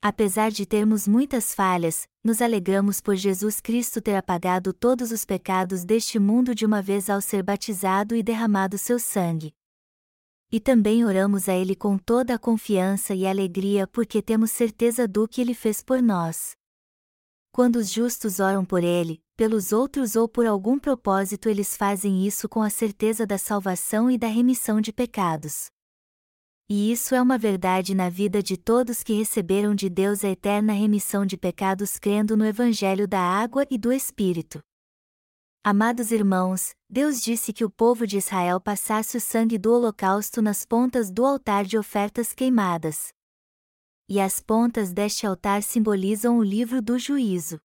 [0.00, 5.84] Apesar de termos muitas falhas, nos alegramos por Jesus Cristo ter apagado todos os pecados
[5.84, 9.52] deste mundo de uma vez ao ser batizado e derramado seu sangue.
[10.52, 15.26] E também oramos a Ele com toda a confiança e alegria porque temos certeza do
[15.26, 16.56] que Ele fez por nós.
[17.50, 22.48] Quando os justos oram por Ele, pelos outros ou por algum propósito eles fazem isso
[22.48, 25.68] com a certeza da salvação e da remissão de pecados.
[26.68, 30.72] E isso é uma verdade na vida de todos que receberam de Deus a eterna
[30.72, 34.58] remissão de pecados crendo no Evangelho da água e do Espírito.
[35.62, 40.66] Amados irmãos, Deus disse que o povo de Israel passasse o sangue do holocausto nas
[40.66, 43.10] pontas do altar de ofertas queimadas.
[44.08, 47.60] E as pontas deste altar simbolizam o livro do juízo.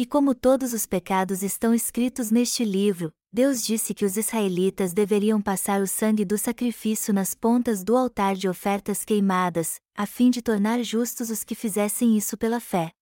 [0.00, 5.42] E como todos os pecados estão escritos neste livro, Deus disse que os israelitas deveriam
[5.42, 10.40] passar o sangue do sacrifício nas pontas do altar de ofertas queimadas, a fim de
[10.40, 12.92] tornar justos os que fizessem isso pela fé.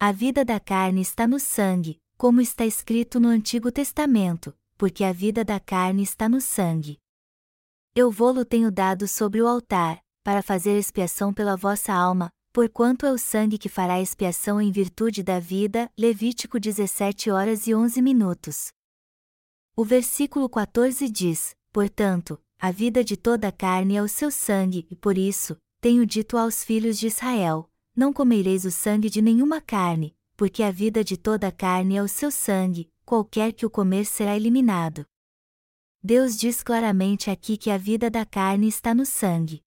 [0.00, 5.12] A vida da carne está no sangue, como está escrito no Antigo Testamento, porque a
[5.12, 6.98] vida da carne está no sangue.
[7.94, 13.12] Eu vou-lo tenho dado sobre o altar, para fazer expiação pela vossa alma, porquanto é
[13.12, 15.90] o sangue que fará expiação em virtude da vida.
[15.98, 18.68] Levítico 17 horas e 11 minutos.
[19.76, 24.86] O versículo 14 diz: Portanto, a vida de toda a carne é o seu sangue,
[24.90, 29.60] e por isso, tenho dito aos filhos de Israel: Não comereis o sangue de nenhuma
[29.60, 33.70] carne, porque a vida de toda a carne é o seu sangue, qualquer que o
[33.70, 35.06] comer será eliminado.
[36.02, 39.62] Deus diz claramente aqui que a vida da carne está no sangue.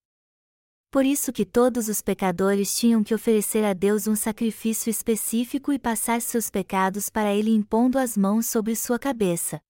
[0.91, 5.79] Por isso que todos os pecadores tinham que oferecer a Deus um sacrifício específico e
[5.79, 9.61] passar seus pecados para ele impondo as mãos sobre sua cabeça.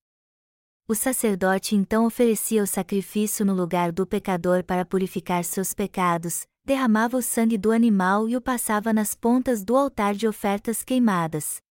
[0.88, 7.18] O sacerdote então oferecia o sacrifício no lugar do pecador para purificar seus pecados, derramava
[7.18, 11.62] o sangue do animal e o passava nas pontas do altar de ofertas queimadas.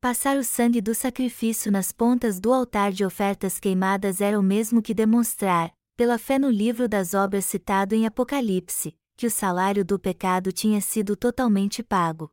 [0.00, 4.82] Passar o sangue do sacrifício nas pontas do altar de ofertas queimadas era o mesmo
[4.82, 9.98] que demonstrar, pela fé no livro das obras citado em Apocalipse, que o salário do
[9.98, 12.32] pecado tinha sido totalmente pago.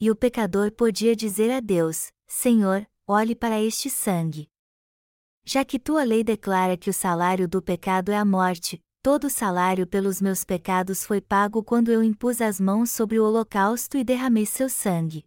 [0.00, 4.48] E o pecador podia dizer a Deus: Senhor, olhe para este sangue.
[5.44, 9.30] Já que tua lei declara que o salário do pecado é a morte, todo o
[9.30, 14.04] salário pelos meus pecados foi pago quando eu impus as mãos sobre o holocausto e
[14.04, 15.26] derramei seu sangue.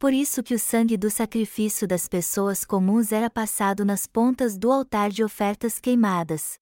[0.00, 4.72] Por isso que o sangue do sacrifício das pessoas comuns era passado nas pontas do
[4.72, 6.58] altar de ofertas queimadas.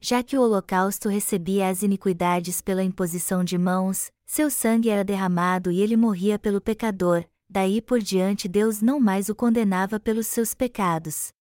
[0.00, 5.70] Já que o holocausto recebia as iniquidades pela imposição de mãos, seu sangue era derramado
[5.70, 10.54] e ele morria pelo pecador, daí por diante Deus não mais o condenava pelos seus
[10.54, 11.36] pecados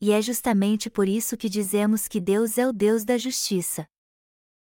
[0.00, 3.86] e é justamente por isso que dizemos que Deus é o Deus da justiça.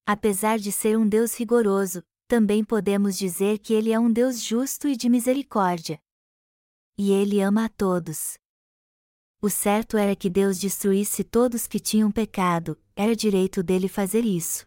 [0.05, 4.87] Apesar de ser um Deus rigoroso, também podemos dizer que Ele é um Deus justo
[4.87, 6.01] e de misericórdia.
[6.97, 8.37] E Ele ama a todos.
[9.41, 14.65] O certo era que Deus destruísse todos que tinham pecado, era direito dele fazer isso.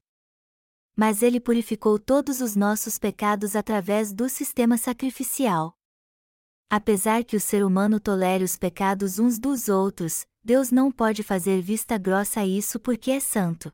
[0.95, 5.75] Mas Ele purificou todos os nossos pecados através do sistema sacrificial.
[6.69, 11.63] Apesar que o ser humano tolere os pecados uns dos outros, Deus não pode fazer
[11.63, 13.73] vista grossa a isso porque é santo.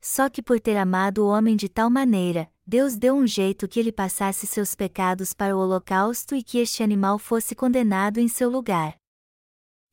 [0.00, 3.78] Só que por ter amado o homem de tal maneira, Deus deu um jeito que
[3.78, 8.50] ele passasse seus pecados para o holocausto e que este animal fosse condenado em seu
[8.50, 8.96] lugar.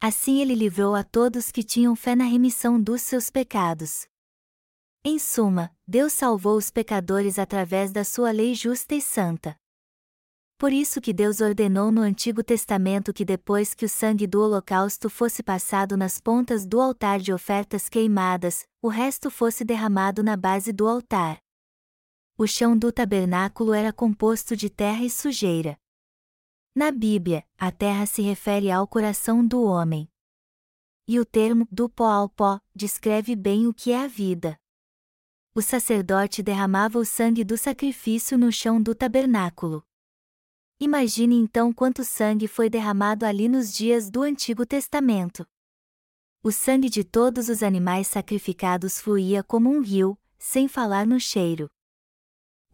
[0.02, 4.08] Assim ele livrou a todos que tinham fé na remissão dos seus pecados.
[5.06, 9.56] Em suma, Deus salvou os pecadores através da sua lei justa e santa.
[10.58, 15.12] Por isso que Deus ordenou no Antigo Testamento que depois que o sangue do holocausto
[15.12, 20.74] fosse passado nas pontas do altar de ofertas queimadas, o resto fosse derramado na base
[20.74, 21.43] do altar.
[22.35, 25.77] O chão do tabernáculo era composto de terra e sujeira.
[26.73, 30.10] Na Bíblia, a terra se refere ao coração do homem.
[31.07, 34.60] E o termo do pó ao pó descreve bem o que é a vida.
[35.53, 39.85] O sacerdote derramava o sangue do sacrifício no chão do tabernáculo.
[40.80, 45.47] Imagine então quanto sangue foi derramado ali nos dias do Antigo Testamento.
[46.41, 51.69] O sangue de todos os animais sacrificados fluía como um rio, sem falar no cheiro.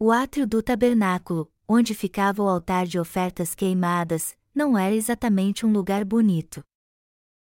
[0.02, 5.70] O átrio do tabernáculo, onde ficava o altar de ofertas queimadas, não era exatamente um
[5.70, 6.64] lugar bonito.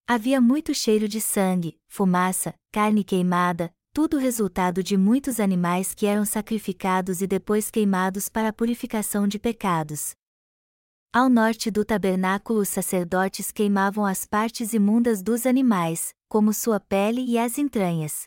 [0.07, 6.23] Havia muito cheiro de sangue, fumaça, carne queimada, tudo resultado de muitos animais que eram
[6.23, 10.15] sacrificados e depois queimados para a purificação de pecados.
[11.11, 17.25] Ao norte do tabernáculo os sacerdotes queimavam as partes imundas dos animais, como sua pele
[17.25, 18.25] e as entranhas.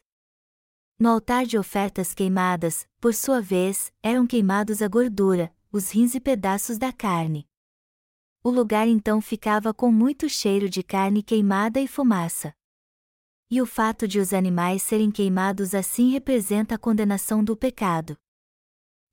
[1.01, 6.21] No altar de ofertas queimadas, por sua vez, eram queimados a gordura, os rins e
[6.21, 7.49] pedaços da carne.
[8.45, 12.53] O lugar então ficava com muito cheiro de carne queimada e fumaça.
[13.51, 18.15] E o fato de os animais serem queimados assim representa a condenação do pecado.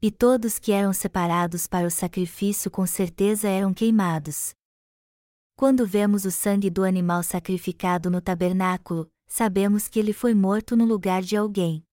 [0.01, 4.53] E todos que eram separados para o sacrifício com certeza eram queimados.
[5.55, 10.86] Quando vemos o sangue do animal sacrificado no tabernáculo, sabemos que ele foi morto no
[10.86, 11.86] lugar de alguém.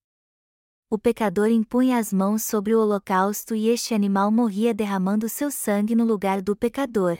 [0.89, 5.95] O pecador impunha as mãos sobre o holocausto e este animal morria derramando seu sangue
[5.95, 7.17] no lugar do pecador.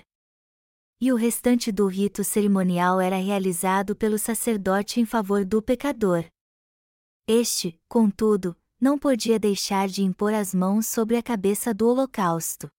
[1.01, 6.25] E o restante do rito cerimonial era realizado pelo sacerdote em favor do pecador.
[7.27, 12.69] Este, contudo, não podia deixar de impor as mãos sobre a cabeça do holocausto.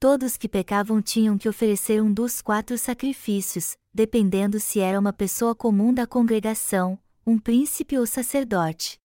[0.00, 5.56] Todos que pecavam tinham que oferecer um dos quatro sacrifícios, dependendo se era uma pessoa
[5.56, 6.96] comum da congregação,
[7.26, 8.96] um príncipe ou sacerdote.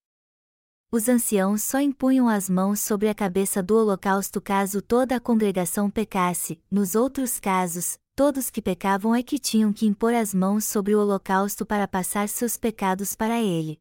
[0.91, 5.89] Os anciãos só impunham as mãos sobre a cabeça do holocausto caso toda a congregação
[5.89, 10.93] pecasse, nos outros casos, todos que pecavam é que tinham que impor as mãos sobre
[10.93, 13.79] o holocausto para passar seus pecados para ele.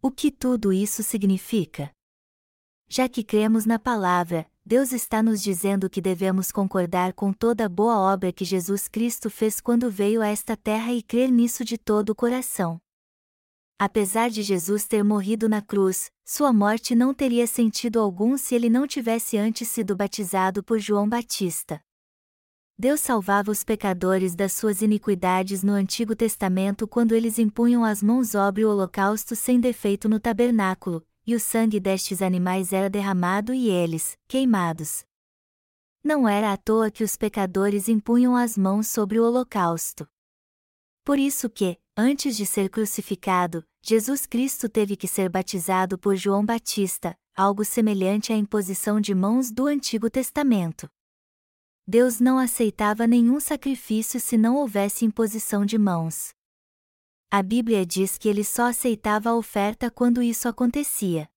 [0.00, 1.90] O que tudo isso significa?
[2.88, 7.68] Já que cremos na palavra, Deus está nos dizendo que devemos concordar com toda a
[7.68, 11.76] boa obra que Jesus Cristo fez quando veio a esta terra e crer nisso de
[11.76, 12.80] todo o coração.
[13.78, 18.70] Apesar de Jesus ter morrido na cruz, sua morte não teria sentido algum se ele
[18.70, 21.78] não tivesse antes sido batizado por João Batista.
[22.78, 28.30] Deus salvava os pecadores das suas iniquidades no Antigo Testamento quando eles impunham as mãos
[28.30, 33.68] sobre o holocausto sem defeito no tabernáculo, e o sangue destes animais era derramado e
[33.68, 35.04] eles, queimados.
[36.02, 40.06] Não era à toa que os pecadores impunham as mãos sobre o holocausto.
[41.02, 46.44] Por isso que, antes de ser crucificado, Jesus Cristo teve que ser batizado por João
[46.44, 50.88] Batista, algo semelhante à imposição de mãos do Antigo Testamento.
[51.86, 56.33] Deus não aceitava nenhum sacrifício se não houvesse imposição de mãos.
[57.30, 61.28] A Bíblia diz que ele só aceitava a oferta quando isso acontecia.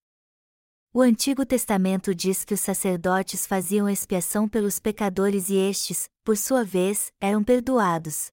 [0.94, 6.64] O Antigo Testamento diz que os sacerdotes faziam expiação pelos pecadores e estes, por sua
[6.64, 8.32] vez, eram perdoados.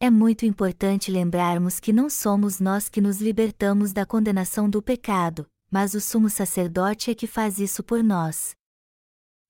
[0.00, 5.46] É muito importante lembrarmos que não somos nós que nos libertamos da condenação do pecado,
[5.70, 8.57] mas o sumo sacerdote é que faz isso por nós.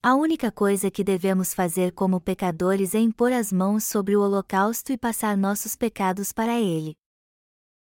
[0.00, 4.92] A única coisa que devemos fazer como pecadores é impor as mãos sobre o holocausto
[4.92, 6.96] e passar nossos pecados para ele.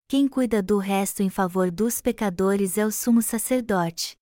[0.07, 4.17] Quem cuida do resto em favor dos pecadores é o sumo sacerdote.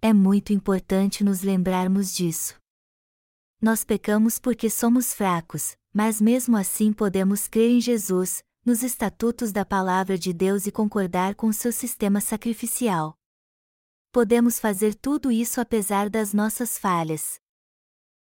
[0.00, 2.54] É muito importante nos lembrarmos disso.
[3.60, 9.64] Nós pecamos porque somos fracos, mas mesmo assim podemos crer em Jesus, nos estatutos da
[9.64, 13.18] Palavra de Deus e concordar com seu sistema sacrificial
[14.12, 17.40] podemos fazer tudo isso apesar das nossas falhas.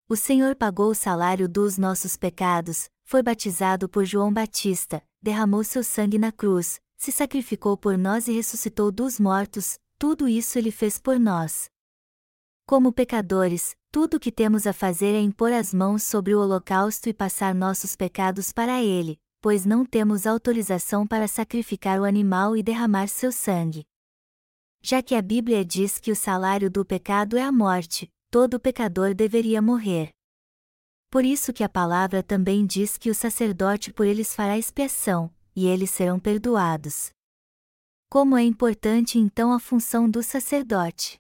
[0.10, 5.84] O Senhor pagou o salário dos nossos pecados, foi batizado por João Batista, derramou seu
[5.84, 10.98] sangue na cruz, se sacrificou por nós e ressuscitou dos mortos, tudo isso ele fez
[10.98, 11.70] por nós.
[12.66, 17.10] Como pecadores, tudo o que temos a fazer é impor as mãos sobre o holocausto
[17.10, 22.64] e passar nossos pecados para ele, pois não temos autorização para sacrificar o animal e
[22.64, 23.86] derramar seu sangue
[24.88, 29.16] já que a Bíblia diz que o salário do pecado é a morte, todo pecador
[29.16, 30.12] deveria morrer.
[31.10, 35.66] Por isso que a palavra também diz que o sacerdote por eles fará expiação, e
[35.66, 37.10] eles serão perdoados.
[38.12, 41.18] Como é importante então a função do sacerdote?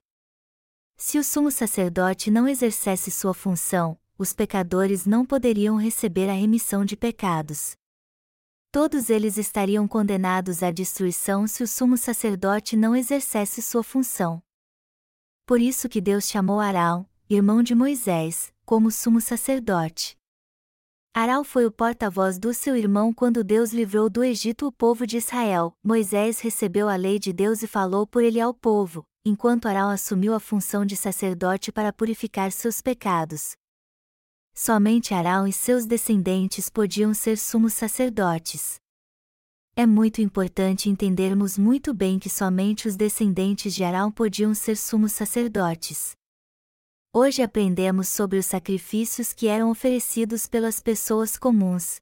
[0.95, 6.85] Se o sumo sacerdote não exercesse sua função, os pecadores não poderiam receber a remissão
[6.85, 7.75] de pecados
[8.75, 14.43] todos eles estariam condenados à destruição se o sumo sacerdote não exercesse sua função.
[15.45, 20.17] Por isso que Deus chamou Arão, irmão de Moisés, como sumo sacerdote.
[21.13, 25.15] Arão foi o porta-voz do seu irmão quando Deus livrou do Egito o povo de
[25.15, 25.73] Israel.
[25.81, 30.33] Moisés recebeu a lei de Deus e falou por ele ao povo, enquanto Arão assumiu
[30.33, 33.55] a função de sacerdote para purificar seus pecados,
[34.57, 38.79] somente Arão e seus descendentes podiam ser sumos sacerdotes.
[39.75, 45.11] É muito importante entendermos muito bem que somente os descendentes de Arão podiam ser sumos
[45.11, 46.15] sacerdotes.
[47.13, 51.99] Hoje aprendemos sobre os sacrifícios que eram oferecidos pelas pessoas comuns,